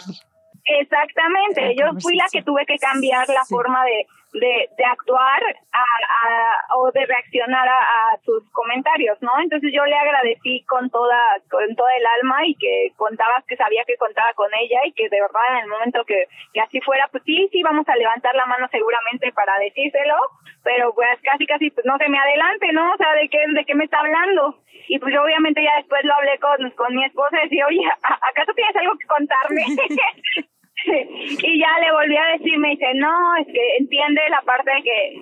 Exactamente, 0.64 1.75
yo 1.75 1.87
fui 2.01 2.16
la 2.16 2.27
que 2.31 2.42
tuve 2.42 2.64
que 2.66 2.79
cambiar 2.79 3.29
la 3.29 3.44
forma 3.44 3.85
de, 3.85 4.07
de, 4.32 4.68
de 4.76 4.84
actuar 4.84 5.42
a, 5.72 5.82
a- 5.82 6.76
o 6.76 6.90
de 6.92 7.04
reaccionar 7.06 7.66
a, 7.68 8.16
sus 8.24 8.48
comentarios, 8.52 9.16
¿no? 9.22 9.30
Entonces 9.42 9.70
yo 9.74 9.84
le 9.86 9.96
agradecí 9.96 10.62
con 10.64 10.90
toda 10.90 11.18
con 11.50 11.74
todo 11.74 11.88
el 11.88 12.06
alma 12.20 12.46
y 12.46 12.54
que 12.54 12.92
contabas 12.96 13.44
que 13.46 13.56
sabía 13.56 13.84
que 13.86 13.96
contaba 13.96 14.32
con 14.34 14.48
ella 14.54 14.80
y 14.84 14.92
que 14.92 15.08
de 15.08 15.20
verdad 15.20 15.40
en 15.52 15.56
el 15.64 15.68
momento 15.68 16.04
que, 16.04 16.26
que 16.52 16.60
así 16.60 16.80
fuera, 16.82 17.08
pues 17.08 17.22
sí, 17.24 17.48
sí 17.50 17.62
vamos 17.62 17.88
a 17.88 17.96
levantar 17.96 18.34
la 18.34 18.46
mano 18.46 18.68
seguramente 18.70 19.32
para 19.32 19.58
decírselo, 19.58 20.16
pero 20.62 20.94
pues 20.94 21.18
casi 21.22 21.46
casi 21.46 21.70
pues 21.70 21.86
no 21.86 21.96
se 21.98 22.08
me 22.08 22.18
adelante, 22.18 22.72
¿no? 22.72 22.92
O 22.92 22.96
sea, 22.96 23.12
¿de 23.14 23.28
qué, 23.28 23.40
de 23.48 23.64
qué 23.64 23.74
me 23.74 23.84
está 23.84 24.00
hablando? 24.00 24.58
Y 24.88 24.98
pues 24.98 25.14
yo 25.14 25.22
obviamente 25.22 25.62
ya 25.62 25.76
después 25.76 26.04
lo 26.04 26.14
hablé 26.14 26.38
con, 26.38 26.70
con 26.72 26.94
mi 26.94 27.04
esposa 27.04 27.38
y 27.40 27.44
decía, 27.44 27.66
oye, 27.66 27.80
¿a- 28.02 28.28
¿acaso 28.28 28.52
tienes 28.54 28.76
algo 28.76 28.92
que 28.98 29.06
contarme? 29.06 29.64
y 31.42 31.60
ya 31.60 31.78
le 31.80 31.92
volví 31.92 32.16
a 32.16 32.26
decir, 32.38 32.58
me 32.58 32.70
dice, 32.70 32.86
no, 32.94 33.12
es 33.36 33.46
que 33.46 33.76
entiende 33.78 34.20
la 34.30 34.40
parte 34.42 34.70
de 34.70 34.82
que 34.82 35.14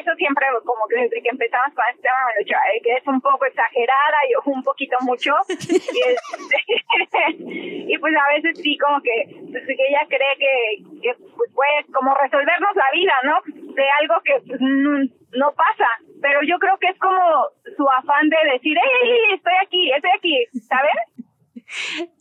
eso 0.00 0.14
siempre, 0.16 0.46
como 0.64 0.86
que 0.88 0.96
desde 1.02 1.22
que 1.22 1.28
empezamos 1.28 1.74
con 1.74 1.84
este 1.90 2.02
tema, 2.02 2.16
me 2.26 2.34
lo 2.34 2.40
he 2.40 2.76
eh, 2.76 2.80
que 2.82 2.92
es 2.94 3.06
un 3.06 3.20
poco 3.20 3.44
exagerada 3.46 4.16
y 4.28 4.50
un 4.50 4.62
poquito 4.62 4.96
mucho. 5.02 5.34
y, 5.48 5.76
es- 6.10 7.38
y 7.38 7.98
pues 7.98 8.14
a 8.16 8.34
veces 8.34 8.58
sí, 8.62 8.76
como 8.78 9.00
que, 9.02 9.24
pues, 9.50 9.64
que 9.66 9.86
ella 9.88 10.06
cree 10.08 10.34
que, 10.38 10.84
que 11.02 11.14
pues, 11.36 11.50
puede 11.54 11.84
como 11.92 12.14
resolvernos 12.14 12.74
la 12.74 12.90
vida, 12.92 13.14
¿no? 13.24 13.40
De 13.74 13.84
algo 14.00 14.14
que 14.24 14.34
pues, 14.46 14.60
no, 14.60 14.98
no 15.32 15.52
pasa. 15.54 15.88
Pero 16.22 16.40
yo 16.42 16.58
creo 16.58 16.78
que 16.78 16.88
es 16.88 16.98
como 16.98 17.20
su 17.76 17.86
afán 17.90 18.28
de 18.28 18.52
decir, 18.52 18.76
hey, 18.82 19.18
estoy 19.34 19.52
aquí, 19.62 19.90
estoy 19.92 20.10
aquí, 20.16 20.46
¿sabes? 20.68 20.92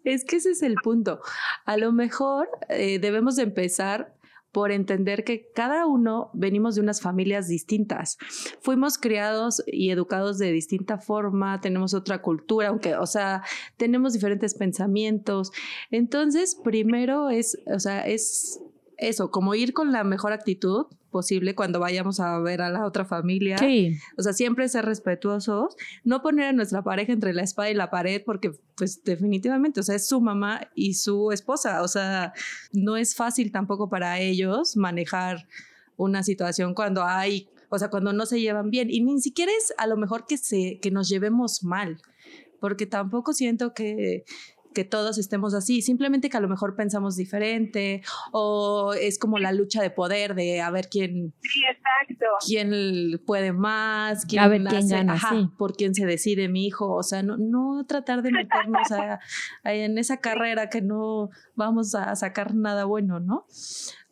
Es 0.04 0.26
que 0.26 0.38
ese 0.38 0.52
es 0.52 0.62
el 0.62 0.76
punto. 0.76 1.20
A 1.66 1.78
lo 1.78 1.92
mejor 1.92 2.50
eh, 2.70 3.00
debemos 3.00 3.36
de 3.36 3.44
empezar 3.44 4.13
por 4.54 4.72
entender 4.72 5.24
que 5.24 5.52
cada 5.54 5.88
uno 5.88 6.30
venimos 6.34 6.76
de 6.76 6.82
unas 6.82 7.02
familias 7.02 7.48
distintas. 7.48 8.18
Fuimos 8.62 9.00
criados 9.00 9.63
y 9.66 9.89
educados 9.89 10.38
de 10.38 10.52
distinta 10.52 11.00
forma, 11.00 11.60
tenemos 11.60 11.96
otra 11.96 12.22
cultura, 12.22 12.70
aunque, 12.70 12.96
o 12.96 13.08
sea, 13.08 13.42
tenemos 13.78 14.13
diferentes 14.13 14.54
pensamientos. 14.54 15.52
Entonces, 15.89 16.56
primero 16.63 17.30
es, 17.30 17.58
o 17.66 17.80
sea, 17.80 18.06
es 18.08 18.62
eso, 18.98 19.32
como 19.32 19.56
ir 19.56 19.74
con 19.74 19.92
la 19.92 20.04
mejor 20.04 20.34
actitud 20.34 20.86
posible 21.13 21.56
cuando 21.56 21.80
vayamos 21.80 22.19
a 22.19 22.38
ver 22.39 22.62
a 22.62 22.69
la 22.69 22.86
otra 22.86 23.06
familia. 23.06 23.58
Sí. 23.58 23.97
O 24.17 24.21
sea, 24.21 24.34
siempre 24.34 24.67
ser 24.67 24.84
respetuosos, 24.84 25.78
no 26.04 26.21
poner 26.21 26.47
a 26.47 26.52
nuestra 26.52 26.84
pareja 26.84 27.13
entre 27.13 27.32
la 27.32 27.43
espada 27.43 27.69
y 27.69 27.73
la 27.73 27.89
pared, 27.89 28.21
porque 28.26 28.52
pues 28.76 29.02
definitivamente, 29.06 29.80
o 29.80 29.84
sea, 29.84 29.95
es 29.95 30.06
su 30.06 30.19
mamá 30.19 30.69
y 30.76 30.95
su 30.95 31.32
esposa, 31.32 31.82
o 31.84 31.88
sea, 31.88 32.34
no 32.73 32.97
es 32.97 33.15
fácil 33.15 33.54
tampoco 33.54 33.88
para 33.88 34.19
ellos 34.19 34.76
manejar 34.76 35.47
una 35.95 36.23
situación 36.23 36.73
cuando 36.73 37.04
hay, 37.04 37.47
o 37.69 37.80
sea, 37.80 37.89
cuando 37.89 38.12
no 38.12 38.26
se 38.26 38.41
llevan 38.41 38.69
bien 38.69 38.89
y 38.89 38.99
ni 39.02 39.21
siquiera 39.21 39.52
es 39.58 39.73
a 39.78 39.88
lo 39.88 39.95
mejor 39.95 40.26
que 40.28 40.38
se 40.38 40.80
que 40.82 40.91
nos 40.91 41.08
llevemos 41.08 41.63
mal, 41.63 42.02
porque 42.60 42.86
tampoco 42.86 43.32
siento 43.32 43.73
que 43.73 44.26
que 44.74 44.84
todos 44.84 45.18
estemos 45.18 45.54
así, 45.54 45.82
simplemente 45.82 46.30
que 46.30 46.38
a 46.38 46.40
lo 46.40 46.48
mejor 46.50 46.76
pensamos 46.76 47.16
diferente 47.16 48.02
o 48.32 48.94
es 48.94 49.18
como 49.20 49.40
la 49.40 49.52
lucha 49.52 49.82
de 49.82 49.90
poder 49.90 50.36
de 50.36 50.62
a 50.62 50.70
ver 50.72 50.90
quién, 50.90 51.34
Sí, 51.42 51.62
exacto. 51.70 52.26
quién 52.46 53.22
puede 53.26 53.54
más, 53.54 54.26
quién 54.26 54.42
A 54.44 54.48
ver 54.48 54.64
quién 54.64 54.88
gana, 54.88 55.14
ajá, 55.14 55.30
sí. 55.32 55.50
por 55.58 55.76
quién 55.76 55.94
se 55.96 56.06
decide 56.06 56.50
mi 56.50 56.66
hijo, 56.68 56.92
o 56.94 57.04
sea, 57.04 57.24
no, 57.24 57.38
no 57.38 57.86
tratar 57.88 58.22
de 58.24 58.32
meternos 58.32 58.92
a- 58.92 59.20
a- 59.64 59.74
en 59.74 59.98
esa 59.98 60.18
carrera 60.18 60.70
que 60.70 60.82
no 60.82 61.30
vamos 61.56 61.96
a 61.96 62.16
sacar 62.16 62.56
nada 62.56 62.86
bueno, 62.86 63.20
¿no? 63.20 63.46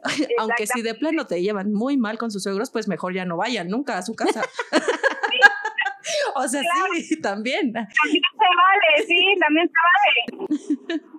Aunque 0.40 0.66
si 0.68 0.82
de 0.82 0.96
plano 0.96 1.28
te 1.28 1.42
llevan 1.42 1.74
muy 1.74 1.98
mal 1.98 2.18
con 2.18 2.32
sus 2.32 2.44
suegros, 2.44 2.72
pues 2.72 2.88
mejor 2.88 3.14
ya 3.14 3.26
no 3.26 3.38
vayan 3.38 3.68
nunca 3.70 3.98
a 3.98 4.02
su 4.04 4.14
casa. 4.16 4.42
o 6.36 6.48
sea, 6.48 6.62
sí, 6.94 7.20
también. 7.22 7.72
También 7.74 8.24
se 8.32 8.48
vale, 8.58 9.08
sí, 9.08 9.36
también 9.40 9.68
se 9.70 10.38
vale. 10.38 11.02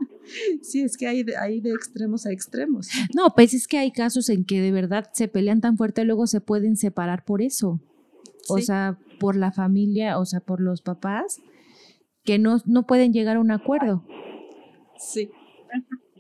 Sí, 0.63 0.83
es 0.83 0.97
que 0.97 1.09
hay 1.09 1.25
de, 1.25 1.37
hay 1.37 1.61
de 1.61 1.71
extremos 1.73 2.27
a 2.27 2.31
extremos. 2.33 2.89
No, 3.15 3.35
pues 3.35 3.55
es 3.55 3.67
que 3.67 3.77
hay 3.79 3.91
casos 3.91 4.29
en 4.29 4.45
que 4.45 4.61
de 4.61 4.71
verdad 4.71 5.11
se 5.13 5.27
pelean 5.27 5.61
tan 5.61 5.77
fuerte, 5.77 6.05
luego 6.05 6.29
se 6.29 6.41
pueden 6.41 6.77
separar 6.77 7.25
por 7.25 7.43
eso. 7.43 7.81
O 8.49 8.57
Sí. 8.59 8.63
sea, 8.67 8.99
por 9.19 9.35
la 9.37 9.51
familia, 9.51 10.19
o 10.19 10.25
sea, 10.25 10.39
por 10.41 10.61
los 10.61 10.81
papás, 10.81 11.43
que 12.25 12.39
no, 12.39 12.59
no 12.67 12.87
pueden 12.87 13.13
llegar 13.13 13.37
a 13.37 13.41
un 13.41 13.51
acuerdo. 13.51 14.05
Sí. 14.97 15.29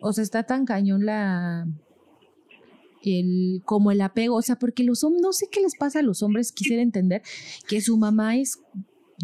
O 0.01 0.13
sea, 0.13 0.23
está 0.23 0.43
tan 0.43 0.67
cañón 0.67 1.07
la 1.07 1.67
el 3.05 3.63
como 3.65 3.91
el 3.91 4.01
apego, 4.01 4.37
o 4.37 4.43
sea, 4.43 4.57
porque 4.57 4.85
los 4.85 5.05
hombres, 5.05 5.23
no 5.23 5.33
sé 5.33 5.49
qué 5.51 5.61
les 5.61 5.77
pasa 5.77 6.01
a 6.01 6.03
los 6.03 6.23
hombres, 6.23 6.53
quisiera 6.53 6.83
entender 6.83 7.23
que 7.69 7.81
su 7.81 7.97
mamá 7.97 8.37
es, 8.37 8.61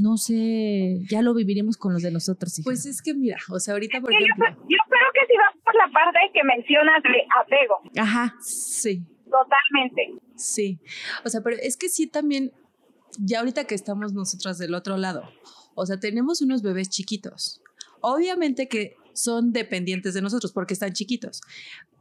no 0.01 0.17
sé, 0.17 1.01
ya 1.09 1.23
lo 1.23 1.35
viviremos 1.35 1.77
con 1.77 1.93
los 1.93 2.03
de 2.03 2.11
nosotros. 2.11 2.59
hija. 2.59 2.65
Pues 2.65 2.87
es 2.87 3.03
que 3.03 3.15
mira, 3.15 3.39
o 3.51 3.59
sea, 3.61 3.75
ahorita, 3.75 4.01
por 4.01 4.11
Sí, 4.11 4.17
yo, 4.21 4.27
ejemplo, 4.27 4.67
yo 4.69 4.79
creo 4.89 5.09
que 5.15 5.33
si 5.33 5.37
vas 5.37 5.63
por 5.65 5.75
la 5.75 5.91
parte 5.93 6.19
que 6.33 6.45
mencionas 6.45 7.03
de 7.03 7.25
apego, 7.41 7.75
Ajá, 7.97 8.37
sí, 8.41 9.03
totalmente. 9.25 10.15
Sí, 10.37 10.79
o 11.25 11.29
sea, 11.29 11.41
pero 11.43 11.57
es 11.61 11.77
que 11.77 11.89
sí 11.89 12.07
también, 12.07 12.53
ya 13.19 13.41
ahorita 13.41 13.65
que 13.65 13.75
estamos 13.75 14.13
nosotras 14.13 14.59
del 14.59 14.75
otro 14.75 14.97
lado, 14.97 15.25
o 15.75 15.87
sea, 15.87 15.99
tenemos 16.01 16.43
unos 16.43 16.63
bebés 16.63 16.89
chiquitos. 16.91 17.61
Obviamente 18.01 18.69
que 18.69 18.95
son 19.13 19.53
dependientes 19.53 20.15
de 20.15 20.23
nosotros 20.23 20.53
porque 20.53 20.75
están 20.75 20.93
chiquitos, 20.93 21.41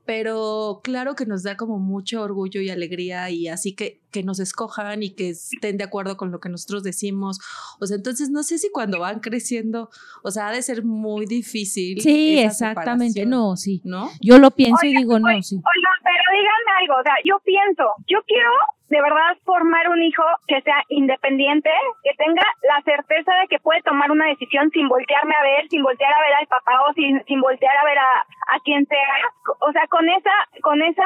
pero 0.07 0.79
claro 0.85 1.15
que 1.15 1.25
nos 1.25 1.43
da 1.43 1.57
como 1.57 1.79
mucho 1.79 2.21
orgullo 2.21 2.61
y 2.61 2.69
alegría 2.69 3.29
y 3.29 3.49
así 3.49 3.75
que, 3.75 3.99
que 4.17 4.23
nos 4.23 4.39
escojan 4.39 5.03
y 5.03 5.13
que 5.13 5.29
estén 5.29 5.77
de 5.77 5.83
acuerdo 5.83 6.17
con 6.17 6.31
lo 6.31 6.39
que 6.39 6.49
nosotros 6.49 6.81
decimos. 6.81 7.37
O 7.79 7.85
sea, 7.85 7.97
entonces 7.97 8.31
no 8.31 8.41
sé 8.41 8.57
si 8.57 8.71
cuando 8.71 8.99
van 8.99 9.19
creciendo, 9.19 9.89
o 10.23 10.31
sea, 10.31 10.47
ha 10.47 10.51
de 10.51 10.63
ser 10.63 10.83
muy 10.83 11.27
difícil. 11.27 12.01
sí, 12.01 12.39
esa 12.39 12.71
exactamente, 12.71 13.27
no, 13.27 13.55
sí. 13.55 13.79
¿No? 13.85 14.09
Yo 14.19 14.39
lo 14.39 14.49
pienso 14.49 14.87
y 14.87 14.95
digo, 14.97 15.19
no, 15.19 15.29
sí. 15.43 15.55
Oigan, 15.55 15.99
pero 16.03 16.23
díganme 16.33 16.71
algo, 16.81 16.99
o 16.99 17.03
sea, 17.03 17.13
yo 17.25 17.39
pienso, 17.45 17.83
yo 18.07 18.17
quiero 18.25 18.49
de 18.89 19.01
verdad 19.01 19.37
formar 19.43 19.87
un 19.89 20.01
hijo 20.01 20.23
que 20.47 20.61
sea 20.61 20.81
independiente, 20.89 21.69
que 22.03 22.15
tenga 22.17 22.41
la 22.63 22.81
certeza 22.81 23.31
de 23.41 23.47
que 23.49 23.59
puede 23.59 23.83
tomar 23.83 24.09
una 24.09 24.27
decisión 24.27 24.71
sin 24.71 24.87
voltearme 24.87 25.35
a 25.35 25.43
ver, 25.43 25.67
sin 25.69 25.83
voltear 25.83 26.11
a 26.11 26.21
ver 26.21 26.33
al 26.33 26.47
papá 26.47 26.71
o 26.89 26.93
sin, 26.93 27.23
sin 27.25 27.39
voltear 27.41 27.77
a 27.77 27.85
ver 27.85 27.99
a, 27.99 28.21
a 28.55 28.59
quien 28.63 28.87
sea, 28.87 29.13
o 29.59 29.71
sea, 29.73 29.85
con 29.89 30.09
esa, 30.09 30.31
con 30.63 30.81
esa, 30.81 31.05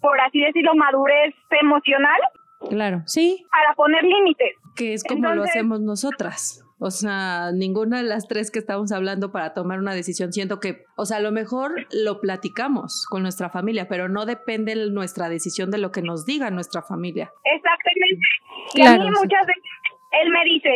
por 0.00 0.18
así 0.20 0.40
decirlo, 0.40 0.74
madurez 0.74 1.34
emocional 1.50 2.20
Claro, 2.68 3.02
sí, 3.06 3.44
para 3.50 3.74
poner 3.74 4.02
límites. 4.02 4.56
que 4.74 4.94
es 4.94 5.04
como 5.04 5.34
lo 5.34 5.44
hacemos 5.44 5.80
nosotras. 5.80 6.64
O 6.80 6.92
sea, 6.92 7.50
ninguna 7.52 7.98
de 7.98 8.04
las 8.04 8.28
tres 8.28 8.52
que 8.52 8.60
estamos 8.60 8.92
hablando 8.92 9.32
para 9.32 9.52
tomar 9.52 9.80
una 9.80 9.94
decisión, 9.94 10.32
siento 10.32 10.60
que, 10.60 10.84
o 10.96 11.06
sea, 11.06 11.16
a 11.16 11.20
lo 11.20 11.32
mejor 11.32 11.88
lo 11.90 12.20
platicamos 12.20 13.04
con 13.10 13.22
nuestra 13.22 13.50
familia, 13.50 13.88
pero 13.88 14.08
no 14.08 14.26
depende 14.26 14.76
nuestra 14.90 15.28
decisión 15.28 15.72
de 15.72 15.78
lo 15.78 15.90
que 15.90 16.02
nos 16.02 16.24
diga 16.24 16.50
nuestra 16.50 16.82
familia. 16.82 17.32
Exactamente. 17.44 18.26
Y 18.74 18.82
a 18.86 18.92
mí 18.92 19.06
sí. 19.06 19.10
muchas 19.10 19.46
veces 19.46 19.62
él 20.22 20.30
me 20.30 20.44
dice, 20.44 20.70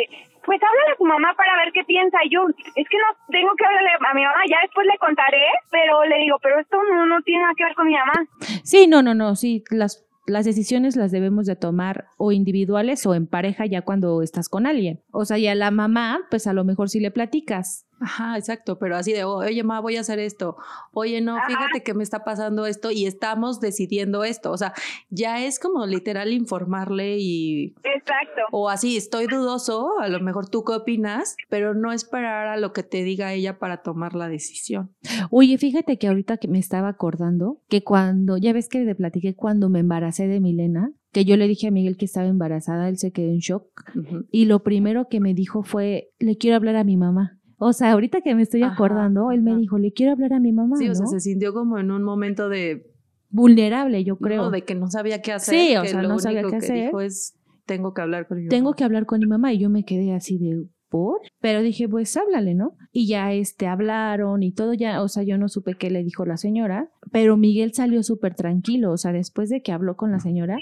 pues 0.45 0.61
háblale 0.61 0.93
a 0.93 0.97
tu 0.97 1.05
mamá 1.05 1.35
para 1.37 1.57
ver 1.65 1.73
qué 1.73 1.85
piensa. 1.85 2.19
Y 2.25 2.31
yo, 2.31 2.47
es 2.49 2.89
que 2.89 2.99
no 2.99 3.07
tengo 3.31 3.51
que 3.57 3.65
hablarle 3.65 3.91
a 3.91 4.15
mi 4.15 4.25
mamá, 4.25 4.43
ya 4.51 4.59
después 4.63 4.87
le 4.87 4.99
contaré, 4.99 5.45
pero 5.71 6.05
le 6.05 6.19
digo, 6.19 6.37
pero 6.43 6.59
esto 6.59 6.79
no, 6.83 7.07
no 7.07 7.23
tiene 7.23 7.43
nada 7.43 7.55
que 7.57 7.65
ver 7.65 7.75
con 7.75 7.87
mi 7.87 7.95
mamá. 7.95 8.27
sí, 8.65 8.89
no, 8.89 9.03
no, 9.03 9.15
no, 9.15 9.37
sí, 9.37 9.63
las, 9.71 10.05
las 10.33 10.45
decisiones 10.45 10.97
las 10.97 11.13
debemos 11.13 11.47
de 11.47 11.57
tomar 11.57 12.07
o 12.17 12.33
individuales 12.33 13.07
o 13.07 13.15
en 13.15 13.27
pareja 13.27 13.67
ya 13.67 13.83
cuando 13.83 14.23
estás 14.23 14.49
con 14.49 14.67
alguien. 14.67 15.01
O 15.13 15.25
sea, 15.25 15.39
y 15.39 15.47
a 15.47 15.55
la 15.55 15.71
mamá, 15.71 16.21
pues 16.31 16.47
a 16.47 16.53
lo 16.53 16.65
mejor 16.65 16.89
sí 16.89 16.99
le 17.01 17.11
platicas. 17.11 17.87
Ajá, 18.03 18.37
exacto, 18.37 18.79
pero 18.79 18.97
así 18.97 19.13
de, 19.13 19.25
oye, 19.25 19.63
ma, 19.63 19.81
voy 19.81 19.97
a 19.97 20.01
hacer 20.01 20.19
esto. 20.19 20.57
Oye, 20.93 21.21
no, 21.21 21.37
Ajá. 21.37 21.47
fíjate 21.47 21.83
que 21.83 21.95
me 21.95 22.03
está 22.03 22.25
pasando 22.25 22.67
esto 22.67 22.91
y 22.91 23.07
estamos 23.07 23.61
decidiendo 23.61 24.25
esto. 24.25 24.51
O 24.51 24.57
sea, 24.57 24.75
ya 25.11 25.45
es 25.45 25.59
como 25.61 25.87
literal 25.87 26.33
informarle 26.33 27.19
y 27.19 27.75
Exacto. 27.85 28.43
O 28.51 28.69
así, 28.69 28.97
estoy 28.97 29.27
dudoso, 29.27 30.01
a 30.01 30.09
lo 30.09 30.21
mejor 30.21 30.49
tú 30.49 30.65
qué 30.65 30.73
opinas, 30.73 31.37
pero 31.49 31.75
no 31.75 31.93
esperar 31.93 32.49
a 32.49 32.57
lo 32.57 32.73
que 32.73 32.83
te 32.83 33.05
diga 33.05 33.33
ella 33.33 33.59
para 33.59 33.83
tomar 33.83 34.15
la 34.15 34.29
decisión. 34.29 34.91
Oye, 35.31 35.57
fíjate 35.59 35.99
que 35.99 36.09
ahorita 36.09 36.39
que 36.39 36.49
me 36.49 36.59
estaba 36.59 36.89
acordando 36.89 37.61
que 37.69 37.85
cuando, 37.85 38.37
ya 38.37 38.53
ves 38.53 38.69
que 38.69 38.85
te 38.85 38.95
platiqué 38.95 39.35
cuando 39.35 39.69
me 39.69 39.81
embaracé 39.81 40.27
de 40.27 40.41
Milena, 40.41 40.93
que 41.13 41.25
yo 41.25 41.37
le 41.37 41.47
dije 41.47 41.69
a 41.69 41.71
Miguel 41.71 41.97
que 41.97 42.07
estaba 42.07 42.27
embarazada, 42.27 42.89
él 42.89 42.99
se 42.99 43.13
quedó 43.13 43.29
en 43.29 43.39
shock 43.39 43.67
Ujú. 43.95 44.25
y 44.31 44.47
lo 44.47 44.63
primero 44.63 45.09
que 45.09 45.21
me 45.21 45.35
dijo 45.35 45.63
fue, 45.63 46.11
le 46.19 46.37
quiero 46.39 46.57
hablar 46.57 46.77
a 46.77 46.85
mi 46.85 46.97
mamá. 46.97 47.39
O 47.65 47.73
sea, 47.73 47.93
ahorita 47.93 48.23
que 48.23 48.35
me 48.35 48.43
estoy 48.43 48.63
Ajá, 48.63 48.75
acordando, 48.75 49.31
él 49.31 49.43
me 49.43 49.53
ajá. 49.53 49.61
dijo, 49.61 49.79
le 49.79 49.93
quiero 49.93 50.13
hablar 50.13 50.33
a 50.33 50.41
mi 50.41 50.53
mamá. 50.53 50.77
Sí, 50.77 50.89
o 50.89 50.95
sea, 50.95 51.07
se 51.07 51.21
sintió 51.21 51.55
como 51.55 51.79
en 51.79 51.91
un 51.93 52.03
momento 52.03 52.49
de, 52.49 52.91
Vulnerable, 53.31 54.03
yo 54.05 54.17
creo. 54.19 54.43
no, 54.43 54.51
de 54.51 54.63
que 54.63 54.75
no 54.75 54.91
sabía 54.91 55.23
qué 55.23 55.33
hacer. 55.33 55.55
Sí, 55.55 55.77
o 55.77 55.83
que 55.83 55.89
sea, 55.89 56.03
lo 56.03 56.09
no 56.09 56.19
sabía 56.19 56.41
único 56.41 56.51
qué 56.51 56.59
que 56.59 56.65
hacer. 56.67 56.85
dijo 56.87 57.01
es, 57.01 57.35
tengo 57.65 57.95
que 57.95 58.03
hablar 58.03 58.27
con 58.29 58.39
mi 58.43 58.49
Tengo 58.49 58.71
mamá". 58.71 58.77
que 58.77 58.85
hablar 58.85 59.07
con 59.07 59.21
mi 59.21 59.27
mamá 59.27 59.53
y 59.53 59.59
yo 59.59 59.71
me 59.71 59.85
quedé 59.85 60.13
así 60.13 60.39
de, 60.39 60.65
¿por? 60.91 61.21
Pero 61.41 61.63
dije, 61.63 61.89
pues 61.89 62.15
háblale, 62.17 62.55
¿no? 62.55 62.77
Y 62.93 63.07
ya 63.07 63.33
este, 63.33 63.67
hablaron 63.69 64.43
y 64.43 64.53
todo 64.53 64.75
ya, 64.75 65.01
o 65.03 65.09
sea, 65.09 65.23
yo 65.23 65.39
no 65.39 65.49
supe 65.49 65.75
qué 65.75 65.89
le 65.91 66.03
dijo 66.05 66.27
la 66.27 66.37
señora, 66.37 66.91
pero 67.11 67.37
Miguel 67.37 67.73
salió 67.75 68.03
súper 68.03 68.35
tranquilo, 68.35 68.91
o 68.93 68.97
sea, 68.99 69.13
después 69.13 69.49
de 69.49 69.63
que 69.63 69.73
habló 69.73 69.97
con 69.97 70.11
la 70.13 70.19
señora, 70.21 70.59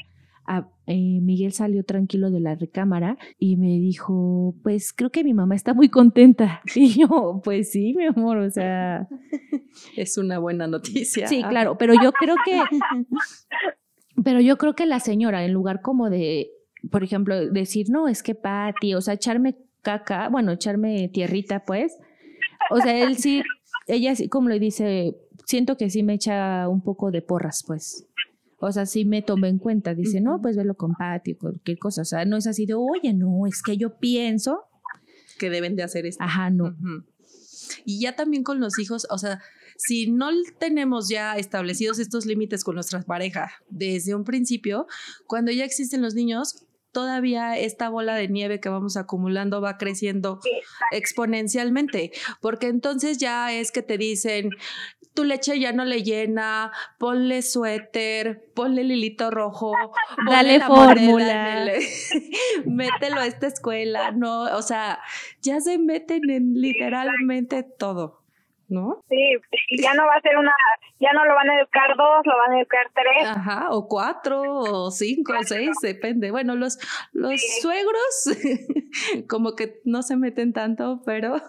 a- 0.50 0.68
eh, 0.86 1.20
Miguel 1.22 1.52
salió 1.52 1.84
tranquilo 1.84 2.30
de 2.30 2.40
la 2.40 2.56
recámara 2.56 3.16
y 3.38 3.56
me 3.56 3.68
dijo, 3.78 4.54
pues 4.64 4.92
creo 4.92 5.10
que 5.10 5.22
mi 5.22 5.32
mamá 5.34 5.54
está 5.54 5.74
muy 5.74 5.88
contenta. 5.88 6.60
Y 6.74 6.88
yo, 7.00 7.40
pues 7.44 7.70
sí, 7.70 7.94
mi 7.96 8.06
amor, 8.06 8.38
o 8.38 8.50
sea, 8.50 9.06
Es 9.96 10.18
una 10.18 10.38
buena 10.38 10.66
noticia. 10.66 11.26
sí, 11.28 11.42
claro, 11.48 11.78
pero 11.78 11.94
yo 11.94 12.10
creo 12.12 12.34
que, 12.44 12.58
pero 14.24 14.40
yo 14.40 14.56
creo 14.58 14.74
que 14.74 14.86
la 14.86 15.00
señora, 15.00 15.44
en 15.44 15.52
lugar 15.52 15.80
como 15.82 16.10
de, 16.10 16.50
por 16.90 17.04
ejemplo, 17.04 17.46
decir, 17.50 17.86
no, 17.90 18.08
es 18.08 18.22
que 18.22 18.34
Pati, 18.34 18.94
o 18.94 19.00
sea, 19.00 19.14
echarme 19.14 19.56
caca, 19.82 20.28
bueno, 20.28 20.52
echarme 20.52 21.08
tierrita, 21.08 21.64
pues, 21.64 21.96
o 22.70 22.80
sea, 22.80 22.98
él 23.02 23.16
sí, 23.16 23.42
ella 23.86 24.14
sí, 24.14 24.28
como 24.28 24.48
le 24.48 24.58
dice, 24.58 25.16
siento 25.46 25.76
que 25.76 25.88
sí 25.90 26.02
me 26.02 26.14
echa 26.14 26.68
un 26.68 26.82
poco 26.82 27.10
de 27.10 27.22
porras, 27.22 27.64
pues. 27.66 28.06
O 28.60 28.70
sea, 28.72 28.86
sí 28.86 29.04
me 29.04 29.22
toma 29.22 29.48
en 29.48 29.58
cuenta, 29.58 29.94
dice, 29.94 30.20
no, 30.20 30.40
pues 30.40 30.56
velo 30.56 30.74
con 30.74 30.94
Pati, 30.94 31.34
cualquier 31.34 31.78
cosa, 31.78 32.02
o 32.02 32.04
sea, 32.04 32.24
no 32.24 32.36
es 32.36 32.46
así 32.46 32.66
de, 32.66 32.74
oye, 32.74 33.14
no, 33.14 33.46
es 33.46 33.62
que 33.62 33.76
yo 33.76 33.98
pienso, 33.98 34.64
Que 35.38 35.48
deben 35.48 35.76
de 35.76 35.82
hacer 35.82 36.04
esto. 36.06 36.22
ajá, 36.22 36.50
no. 36.50 36.76
Y 37.84 38.00
ya 38.00 38.16
también 38.16 38.42
con 38.42 38.60
los 38.60 38.78
hijos, 38.78 39.06
o 39.10 39.16
sea, 39.16 39.40
si 39.76 40.10
no 40.10 40.28
tenemos 40.58 41.08
ya 41.08 41.36
establecidos 41.36 41.98
estos 41.98 42.26
límites 42.26 42.64
con 42.64 42.74
nuestra 42.74 43.00
pareja 43.00 43.50
desde 43.70 44.14
un 44.14 44.24
principio, 44.24 44.86
cuando 45.26 45.52
ya 45.52 45.64
existen 45.64 46.02
los 46.02 46.14
niños, 46.14 46.66
todavía 46.92 47.56
esta 47.56 47.88
bola 47.88 48.14
de 48.14 48.28
nieve 48.28 48.60
que 48.60 48.68
vamos 48.68 48.96
acumulando 48.96 49.60
va 49.60 49.78
creciendo 49.78 50.40
exponencialmente, 50.90 52.12
porque 52.40 52.66
entonces 52.66 53.18
ya 53.18 53.52
es 53.52 53.70
que 53.70 53.82
te 53.82 53.96
dicen, 53.96 54.50
tu 55.14 55.24
leche 55.24 55.58
ya 55.58 55.72
no 55.72 55.84
le 55.84 56.02
llena, 56.02 56.72
ponle 56.98 57.42
suéter, 57.42 58.44
ponle 58.54 58.84
lilito 58.84 59.30
rojo, 59.30 59.72
dale 60.30 60.60
fórmula, 60.60 61.64
mételo 62.66 63.20
a 63.20 63.26
esta 63.26 63.46
escuela, 63.46 64.12
no, 64.12 64.42
o 64.56 64.62
sea, 64.62 65.00
ya 65.42 65.60
se 65.60 65.78
meten 65.78 66.30
en 66.30 66.54
literalmente 66.54 67.62
todo. 67.62 68.20
¿no? 68.70 69.02
Sí, 69.08 69.36
ya 69.82 69.94
no 69.94 70.06
va 70.06 70.14
a 70.14 70.20
ser 70.20 70.38
una, 70.38 70.54
ya 71.00 71.12
no 71.12 71.24
lo 71.24 71.34
van 71.34 71.50
a 71.50 71.58
educar 71.58 71.96
dos, 71.96 72.24
lo 72.24 72.36
van 72.36 72.52
a 72.52 72.60
educar 72.60 72.86
tres. 72.94 73.28
Ajá, 73.28 73.66
o 73.70 73.88
cuatro, 73.88 74.42
o 74.42 74.90
cinco, 74.92 75.32
o 75.38 75.42
seis, 75.42 75.72
depende. 75.82 76.30
Bueno, 76.30 76.54
los, 76.54 76.78
los 77.12 77.40
suegros 77.60 78.38
como 79.28 79.56
que 79.56 79.80
no 79.84 80.02
se 80.02 80.16
meten 80.16 80.52
tanto, 80.52 81.02
pero 81.04 81.42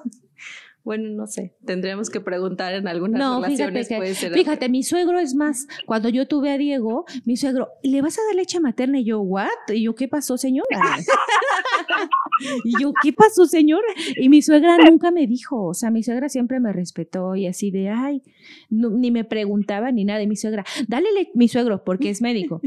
bueno, 0.84 1.10
no 1.10 1.28
sé, 1.28 1.56
tendríamos 1.65 2.10
que 2.10 2.22
preguntar 2.22 2.74
en 2.74 2.88
algunas 2.88 3.20
no, 3.20 3.41
relaciones. 3.41 3.88
Fíjate, 3.88 3.98
puede 3.98 4.15
ser 4.15 4.34
fíjate 4.34 4.70
mi 4.70 4.84
suegro 4.84 5.20
es 5.20 5.36
más, 5.36 5.67
cuando 5.86 6.10
yo 6.10 6.28
tuve 6.28 6.52
a 6.52 6.58
Diego, 6.58 7.06
mi 7.26 7.38
suegro, 7.38 7.70
¿le 7.84 8.02
vas 8.02 8.17
a 8.17 8.22
dar 8.28 8.36
leche 8.36 8.60
materna? 8.60 9.00
Y 9.00 9.06
yo, 9.06 9.22
¿what? 9.22 9.48
Y 9.70 9.84
yo, 9.84 9.96
¿qué 9.96 10.08
pasó, 10.08 10.38
señora? 10.38 10.67
y 12.63 12.82
yo, 12.82 12.94
¿qué 13.02 13.13
pasó, 13.13 13.46
señora? 13.46 13.88
Y 14.17 14.30
mi 14.30 14.41
suegra 14.41 14.78
nunca 14.78 15.12
me 15.12 15.28
dijo, 15.28 15.67
o 15.67 15.74
sea, 15.74 15.91
mi 15.91 16.04
suegra 16.04 16.30
siempre 16.30 16.60
me 16.60 16.74
respetó 16.74 17.36
y 17.36 17.48
así 17.48 17.72
de, 17.72 17.89
ay, 17.89 18.24
ni 18.70 19.12
me 19.12 19.24
preguntaba 19.24 19.91
ni 19.91 20.06
nada. 20.06 20.22
Y 20.22 20.28
mi 20.28 20.36
suegra, 20.36 20.65
dale, 20.88 21.08
mi 21.34 21.48
suegro, 21.48 21.84
porque 21.84 22.10
es 22.10 22.22
médico, 22.22 22.62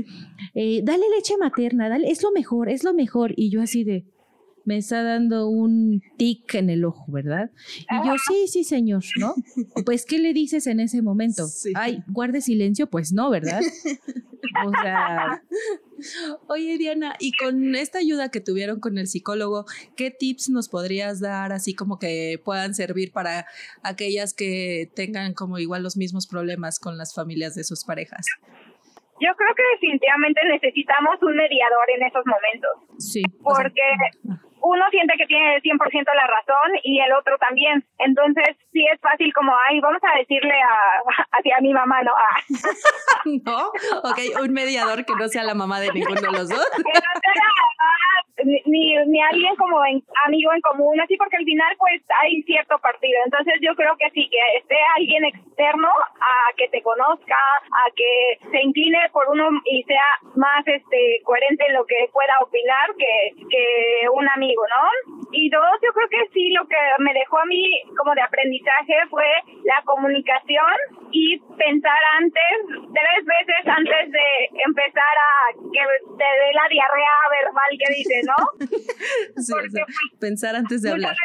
eh, 0.55 0.81
dale 0.85 1.05
leche 1.16 1.37
materna, 1.37 1.88
dale, 1.88 2.11
es 2.11 2.22
lo 2.22 2.33
mejor, 2.33 2.68
es 2.68 2.85
lo 2.85 2.94
mejor. 2.94 3.33
Y 3.37 3.50
yo 3.50 3.62
así 3.62 3.85
de, 3.85 4.07
me 4.64 4.79
está 4.79 5.03
dando 5.03 5.48
un 5.48 6.03
tic 6.16 6.55
en 6.55 6.70
el 6.70 6.85
ojo, 6.85 7.05
¿verdad? 7.11 7.50
Y 7.90 8.07
yo, 8.07 8.14
sí, 8.29 8.46
sí, 8.48 8.64
señor, 8.64 9.03
¿no? 9.18 9.35
Pues, 9.85 10.07
¿qué 10.07 10.18
le 10.18 10.33
dices 10.33 10.66
en 10.66 10.81
ese 10.81 11.03
momento? 11.03 11.46
Ay, 11.74 12.03
guarde 12.09 12.40
silencio, 12.40 12.88
pues 12.88 13.12
no, 13.12 13.31
¿verdad? 13.31 13.61
O 14.66 14.70
sea... 14.83 15.42
Oye, 16.48 16.77
Diana, 16.77 17.14
y 17.18 17.33
con 17.33 17.74
esta 17.74 17.98
ayuda 17.98 18.31
que 18.31 18.40
tuvieron 18.40 18.81
con 18.81 18.98
el 18.98 19.07
psicólogo, 19.07 19.64
¿qué 19.96 20.11
tips 20.11 20.50
nos 20.50 20.68
podrías 20.68 21.20
dar 21.20 21.53
así 21.53 21.74
como 21.74 21.98
que 21.98 22.40
puedan 22.44 22.74
servir 22.74 23.12
para 23.12 23.46
aquellas 23.83 24.35
que 24.35 24.90
tengan 24.94 25.35
como 25.35 25.59
igual 25.59 25.83
los 25.83 25.96
mismos 25.96 26.27
problemas 26.27 26.79
con 26.79 26.98
las 26.98 27.14
familias 27.14 27.55
de 27.55 27.64
sus 27.64 27.85
parejas? 27.85 28.27
Yo 29.20 29.31
creo 29.37 29.55
que 29.57 29.62
definitivamente 29.74 30.40
necesitamos 30.53 31.22
un 31.22 31.37
mediador 31.37 31.87
en 31.96 32.07
esos 32.07 32.24
momentos. 32.27 32.70
Sí. 32.98 33.22
Porque 33.42 33.83
uno 34.64 34.85
siente 34.90 35.14
que 35.18 35.27
tiene 35.27 35.57
el 35.57 35.62
100% 35.62 35.79
la 36.14 36.27
razón 36.27 36.72
y 36.83 36.98
el 37.00 37.12
otro 37.12 37.37
también. 37.38 37.85
Entonces, 37.98 38.57
sí 38.72 38.85
es 38.92 39.00
fácil 39.00 39.33
como, 39.35 39.53
ay, 39.68 39.81
vamos 39.81 40.00
a 40.03 40.18
decirle 40.18 40.55
a, 40.55 41.37
hacia 41.38 41.61
mi 41.61 41.72
mamá, 41.72 42.03
¿no? 42.03 42.12
Ah. 42.16 42.37
no, 43.44 43.68
ok, 44.09 44.42
un 44.42 44.53
mediador 44.53 45.05
que 45.05 45.14
no 45.14 45.29
sea 45.29 45.44
la 45.44 45.55
mamá 45.55 45.81
de 45.81 45.92
ninguno 45.92 46.20
de 46.20 46.33
los 46.33 46.48
dos. 46.48 46.66
que 46.77 46.83
no 46.83 47.20
sea 47.20 47.55
ni, 48.44 48.96
ni 49.07 49.22
alguien 49.22 49.55
como 49.57 49.81
amigo 50.27 50.53
en 50.53 50.61
común, 50.61 51.00
así 51.00 51.16
porque 51.16 51.37
al 51.37 51.44
final 51.44 51.74
pues 51.79 52.03
hay 52.20 52.42
cierto 52.42 52.79
partido. 52.79 53.18
Entonces 53.24 53.55
yo 53.61 53.74
creo 53.74 53.96
que 53.96 54.11
sí, 54.11 54.29
que 54.31 54.59
esté 54.59 54.77
alguien 54.96 55.24
externo 55.24 55.88
a 55.88 56.53
que 56.57 56.68
te 56.68 56.83
conozca, 56.83 57.37
a 57.37 57.90
que 57.94 58.38
se 58.50 58.61
incline 58.61 59.09
por 59.12 59.29
uno 59.31 59.48
y 59.64 59.83
sea 59.85 60.18
más 60.37 60.66
este 60.66 61.20
coherente 61.24 61.64
en 61.66 61.74
lo 61.74 61.85
que 61.87 62.09
pueda 62.12 62.35
opinar 62.42 62.90
que, 62.98 63.46
que 63.48 64.09
un 64.12 64.29
amigo, 64.29 64.53
¿no? 64.54 65.26
Y 65.32 65.50
dos, 65.50 65.74
yo 65.82 65.90
creo 65.92 66.08
que 66.08 66.30
sí, 66.32 66.50
lo 66.52 66.66
que 66.66 66.76
me 66.98 67.12
dejó 67.12 67.38
a 67.38 67.44
mí 67.46 67.82
como 67.96 68.14
de 68.14 68.22
aprendizaje 68.22 68.94
fue 69.10 69.26
la 69.64 69.82
comunicación 69.84 70.74
y 71.10 71.38
pensar 71.56 71.98
antes, 72.20 72.54
tres 72.92 73.20
veces 73.24 73.62
antes 73.66 74.12
de 74.12 74.26
empezar 74.64 75.14
a 75.18 75.52
que 75.52 75.82
te 76.18 76.24
dé 76.24 76.50
la 76.54 76.68
diarrea 76.70 77.16
verbal 77.30 77.70
que 77.78 77.94
dice, 77.94 78.20
¿no? 78.26 78.66
sí, 79.42 79.52
pues, 79.52 80.18
pensar 80.20 80.56
antes 80.56 80.82
de 80.82 80.90
hablar. 80.90 81.16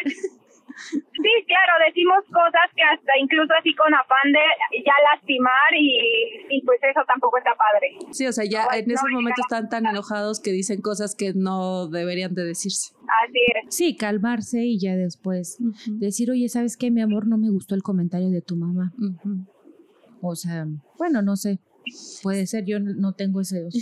Sí, 0.92 1.34
claro, 1.48 1.74
decimos 1.86 2.24
cosas 2.32 2.72
que 2.76 2.82
hasta 2.82 3.12
incluso 3.20 3.54
así 3.60 3.76
con 3.76 3.94
afán 3.94 4.32
de 4.32 4.40
ya 4.86 4.94
lastimar 5.12 5.74
y, 5.78 6.48
y 6.50 6.62
pues 6.62 6.80
eso 6.82 7.02
tampoco 7.06 7.38
está 7.38 7.52
padre. 7.56 7.98
Sí, 8.12 8.26
o 8.26 8.32
sea, 8.32 8.46
ya 8.46 8.66
en 8.74 8.90
esos 8.90 9.10
momentos 9.12 9.46
están 9.46 9.68
tan 9.68 9.86
enojados 9.86 10.40
que 10.40 10.52
dicen 10.52 10.82
cosas 10.82 11.16
que 11.16 11.34
no 11.36 11.88
deberían 11.88 12.34
de 12.34 12.46
decirse. 12.46 12.94
Sí, 13.70 13.96
calmarse 13.96 14.66
y 14.66 14.80
ya 14.80 14.96
después 14.96 15.58
decir, 15.88 16.32
oye, 16.32 16.50
¿sabes 16.50 16.78
qué, 16.78 16.92
mi 16.92 17.02
amor? 17.02 17.28
No 17.28 17.38
me 17.38 17.50
gustó 17.50 17.76
el 17.76 17.84
comentario 17.84 18.30
de 18.30 18.42
tu 18.42 18.56
mamá. 18.56 18.94
O 20.22 20.36
sea, 20.36 20.68
bueno, 20.98 21.22
no 21.22 21.36
sé. 21.36 21.60
Puede 22.22 22.46
ser, 22.46 22.66
yo 22.66 22.80
no 22.80 23.14
tengo 23.14 23.42
ese. 23.42 23.70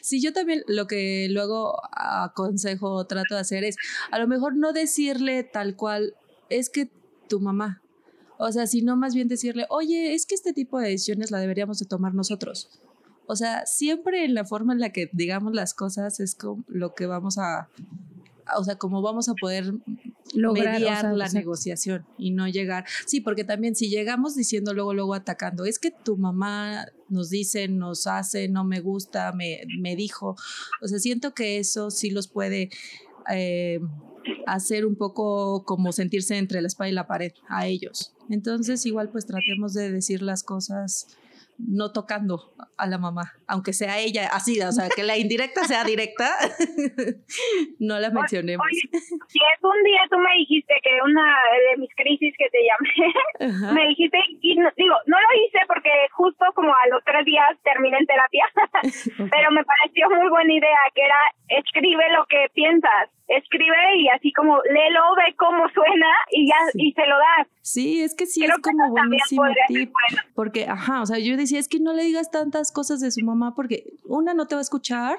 Sí, 0.00 0.22
yo 0.22 0.32
también 0.32 0.62
lo 0.66 0.86
que 0.86 1.28
luego 1.28 1.78
aconsejo 1.92 2.90
o 2.90 3.06
trato 3.06 3.34
de 3.34 3.42
hacer 3.42 3.64
es 3.64 3.76
a 4.10 4.18
lo 4.18 4.26
mejor 4.26 4.56
no 4.56 4.72
decirle 4.72 5.44
tal 5.44 5.76
cual, 5.76 6.14
es 6.48 6.70
que 6.70 6.90
tu 7.28 7.38
mamá. 7.38 7.82
O 8.38 8.50
sea, 8.50 8.66
sino 8.66 8.96
más 8.96 9.14
bien 9.14 9.28
decirle, 9.28 9.66
oye, 9.68 10.14
es 10.14 10.24
que 10.24 10.34
este 10.34 10.54
tipo 10.54 10.78
de 10.78 10.88
decisiones 10.88 11.30
la 11.30 11.38
deberíamos 11.38 11.78
de 11.80 11.86
tomar 11.86 12.14
nosotros. 12.14 12.80
O 13.26 13.36
sea, 13.36 13.66
siempre 13.66 14.24
en 14.24 14.32
la 14.32 14.46
forma 14.46 14.72
en 14.72 14.80
la 14.80 14.90
que 14.90 15.10
digamos 15.12 15.52
las 15.52 15.74
cosas 15.74 16.18
es 16.18 16.34
como 16.34 16.64
lo 16.66 16.94
que 16.94 17.04
vamos 17.04 17.36
a, 17.36 17.68
o 18.56 18.64
sea, 18.64 18.76
cómo 18.76 19.02
vamos 19.02 19.28
a 19.28 19.34
poder 19.34 19.74
Lograr, 20.34 20.74
mediar 20.74 21.14
la 21.14 21.28
negociación 21.28 22.04
y 22.18 22.30
no 22.30 22.48
llegar. 22.48 22.84
Sí, 23.06 23.20
porque 23.20 23.44
también 23.44 23.74
si 23.74 23.88
llegamos 23.88 24.34
diciendo 24.34 24.74
luego, 24.74 24.94
luego 24.94 25.14
atacando, 25.14 25.64
es 25.64 25.78
que 25.78 25.90
tu 25.90 26.16
mamá 26.16 26.86
nos 27.08 27.30
dice, 27.30 27.68
nos 27.68 28.06
hace, 28.06 28.48
no 28.48 28.64
me 28.64 28.80
gusta, 28.80 29.32
me, 29.32 29.60
me 29.78 29.96
dijo. 29.96 30.36
O 30.82 30.88
sea, 30.88 30.98
siento 30.98 31.34
que 31.34 31.58
eso 31.58 31.90
sí 31.90 32.10
los 32.10 32.28
puede 32.28 32.70
eh, 33.30 33.80
hacer 34.46 34.86
un 34.86 34.96
poco 34.96 35.64
como 35.64 35.92
sentirse 35.92 36.36
entre 36.36 36.60
la 36.60 36.68
espalda 36.68 36.90
y 36.90 36.94
la 36.94 37.06
pared 37.06 37.32
a 37.48 37.66
ellos. 37.66 38.12
Entonces, 38.30 38.84
igual 38.86 39.10
pues 39.10 39.26
tratemos 39.26 39.72
de 39.74 39.90
decir 39.90 40.22
las 40.22 40.42
cosas 40.42 41.06
no 41.58 41.92
tocando 41.92 42.54
a 42.76 42.86
la 42.86 42.98
mamá, 42.98 43.34
aunque 43.48 43.72
sea 43.72 43.98
ella 43.98 44.28
así, 44.32 44.60
o 44.60 44.72
sea, 44.72 44.88
que 44.94 45.02
la 45.02 45.16
indirecta 45.16 45.64
sea 45.64 45.82
directa, 45.84 46.30
no 47.80 47.98
la 47.98 48.10
mencionemos. 48.10 48.66
si 48.70 49.38
es 49.38 49.62
un 49.62 49.82
día 49.84 50.00
tú 50.10 50.18
me 50.18 50.32
dijiste 50.38 50.74
que 50.82 50.90
una 51.04 51.36
de 51.70 51.76
mis 51.78 51.90
crisis 51.96 52.34
que 52.38 52.48
te 52.50 52.58
llamé, 52.62 53.72
me 53.74 53.88
dijiste, 53.88 54.18
y 54.40 54.54
digo, 54.54 54.94
no 55.06 55.16
lo 55.18 55.44
hice 55.44 55.58
porque 55.66 55.90
justo 56.12 56.44
como 56.54 56.70
a 56.70 56.88
los 56.90 57.02
tres 57.04 57.24
días 57.24 57.50
terminé 57.64 57.98
en 57.98 58.06
terapia, 58.06 58.46
pero 59.30 59.50
me 59.50 59.64
pareció 59.64 60.08
muy 60.10 60.28
buena 60.28 60.52
idea, 60.52 60.78
que 60.94 61.02
era 61.02 61.18
escribe 61.48 62.04
lo 62.16 62.24
que 62.26 62.46
piensas 62.54 63.10
escribe 63.28 63.76
y 63.98 64.08
así 64.08 64.32
como 64.32 64.56
léelo, 64.62 65.00
ve 65.16 65.34
cómo 65.36 65.68
suena 65.68 66.06
y 66.30 66.48
ya 66.48 66.56
y 66.74 66.92
se 66.92 67.06
lo 67.06 67.16
das. 67.16 67.48
Sí, 67.60 68.00
es 68.00 68.14
que 68.14 68.26
sí 68.26 68.44
es 68.44 68.50
como 68.62 68.90
buenísimo 68.90 69.42
tip. 69.68 69.92
Porque, 70.34 70.66
ajá, 70.66 71.02
o 71.02 71.06
sea, 71.06 71.18
yo 71.18 71.36
decía, 71.36 71.58
es 71.58 71.68
que 71.68 71.78
no 71.78 71.92
le 71.92 72.04
digas 72.04 72.30
tantas 72.30 72.72
cosas 72.72 73.00
de 73.00 73.10
su 73.10 73.24
mamá 73.24 73.54
porque 73.54 73.84
una 74.04 74.34
no 74.34 74.46
te 74.46 74.54
va 74.54 74.60
a 74.60 74.62
escuchar, 74.62 75.18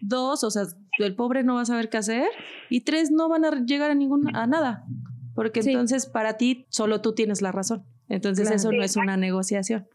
dos, 0.00 0.42
o 0.42 0.50
sea, 0.50 0.64
el 0.98 1.14
pobre 1.14 1.44
no 1.44 1.54
va 1.54 1.62
a 1.62 1.66
saber 1.66 1.88
qué 1.88 1.98
hacer 1.98 2.28
y 2.70 2.80
tres 2.80 3.10
no 3.10 3.28
van 3.28 3.44
a 3.44 3.50
llegar 3.64 3.90
a 3.90 3.94
ninguna 3.94 4.42
a 4.42 4.46
nada. 4.46 4.84
Porque 5.34 5.60
entonces 5.60 6.06
para 6.06 6.36
ti 6.36 6.66
solo 6.68 7.00
tú 7.00 7.14
tienes 7.14 7.42
la 7.42 7.52
razón. 7.52 7.84
Entonces 8.08 8.50
eso 8.50 8.70
no 8.70 8.82
es 8.82 8.96
una 8.96 9.16
negociación. 9.16 9.88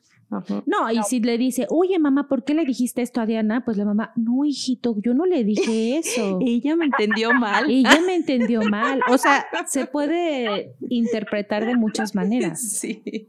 No, 0.66 0.92
y 0.92 1.02
si 1.04 1.20
le 1.20 1.38
dice, 1.40 1.66
oye 1.70 1.98
mamá, 1.98 2.28
¿por 2.28 2.44
qué 2.44 2.54
le 2.54 2.64
dijiste 2.64 3.02
esto 3.02 3.20
a 3.20 3.26
Diana? 3.26 3.66
Pues 3.66 3.78
la 3.78 3.86
mamá, 3.86 4.14
no, 4.16 4.46
hijito, 4.46 4.96
yo 5.02 5.14
no 5.16 5.26
le 5.26 5.44
dije 5.44 5.98
eso. 6.00 6.40
Ella 6.42 6.76
me 6.76 6.86
entendió 6.86 7.34
mal. 7.34 7.66
Ella 7.70 8.00
me 8.06 8.16
entendió 8.16 8.62
mal. 8.62 9.02
O 9.10 9.18
sea, 9.18 9.48
se 9.68 9.88
puede 9.88 10.76
interpretar 10.90 11.66
de 11.66 11.76
muchas 11.76 12.14
maneras. 12.14 12.62
Sí. 12.62 13.02
sí, 13.04 13.28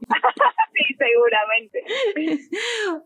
seguramente. 0.98 1.84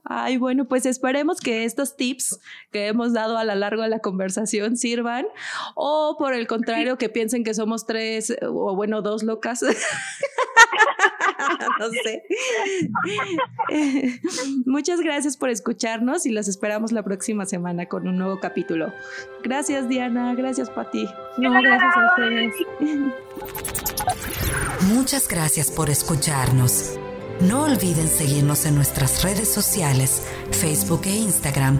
Ay, 0.03 0.39
bueno, 0.39 0.67
pues 0.67 0.87
esperemos 0.87 1.41
que 1.41 1.65
estos 1.65 1.97
tips 1.97 2.41
que 2.73 2.89
hemos 2.89 3.13
dado 3.13 3.39
a 3.39 3.45
lo 3.45 3.55
largo 3.55 3.83
de 3.83 3.89
la 3.89 4.01
conversación 4.01 4.77
sirvan 4.77 5.27
o 5.77 6.17
por 6.19 6.35
el 6.35 6.49
contrario 6.49 6.99
que 6.99 7.09
piensen 7.09 7.45
que 7.45 7.55
somos 7.55 7.87
tres 7.87 8.37
o 8.43 8.75
bueno, 8.75 9.03
dos 9.03 9.23
locas. 9.23 9.65
no 11.81 11.91
sé. 11.91 12.23
Muchas 14.67 15.01
gracias 15.01 15.37
por 15.37 15.51
escucharnos 15.51 16.27
y 16.27 16.31
los 16.31 16.49
esperamos 16.49 16.93
la 16.93 17.03
próxima 17.03 17.47
semana 17.47 17.87
con 17.87 18.07
un 18.09 18.19
nuevo 18.19 18.41
capítulo. 18.41 18.93
Gracias, 19.43 19.89
Diana. 19.89 20.35
Gracias, 20.35 20.71
Pati. 20.71 21.07
No, 21.39 21.53
gracias 21.53 21.97
a 21.97 22.07
ustedes. 22.07 22.55
Muchas 24.93 25.29
gracias 25.29 25.71
por 25.71 25.91
escucharnos. 25.91 26.99
No 27.41 27.65
olviden 27.65 28.09
seguirnos 28.09 28.65
en 28.65 28.77
nuestras 28.77 29.23
redes 29.23 29.53
sociales, 29.53 30.23
Facebook 30.53 31.03
e 31.05 31.17
Instagram, 31.17 31.79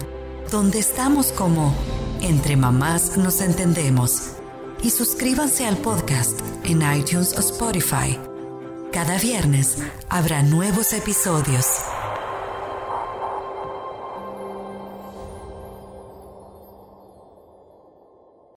donde 0.51 0.79
estamos 0.79 1.31
como 1.31 1.73
Entre 2.21 2.57
Mamás 2.57 3.17
Nos 3.17 3.41
Entendemos. 3.41 4.33
Y 4.83 4.89
suscríbanse 4.89 5.65
al 5.65 5.77
podcast 5.77 6.39
en 6.63 6.81
iTunes 6.97 7.33
o 7.37 7.39
Spotify. 7.39 8.34
Cada 8.95 9.17
viernes 9.17 9.75
habrá 10.07 10.41
nuevos 10.41 10.93
episodios. 10.93 11.65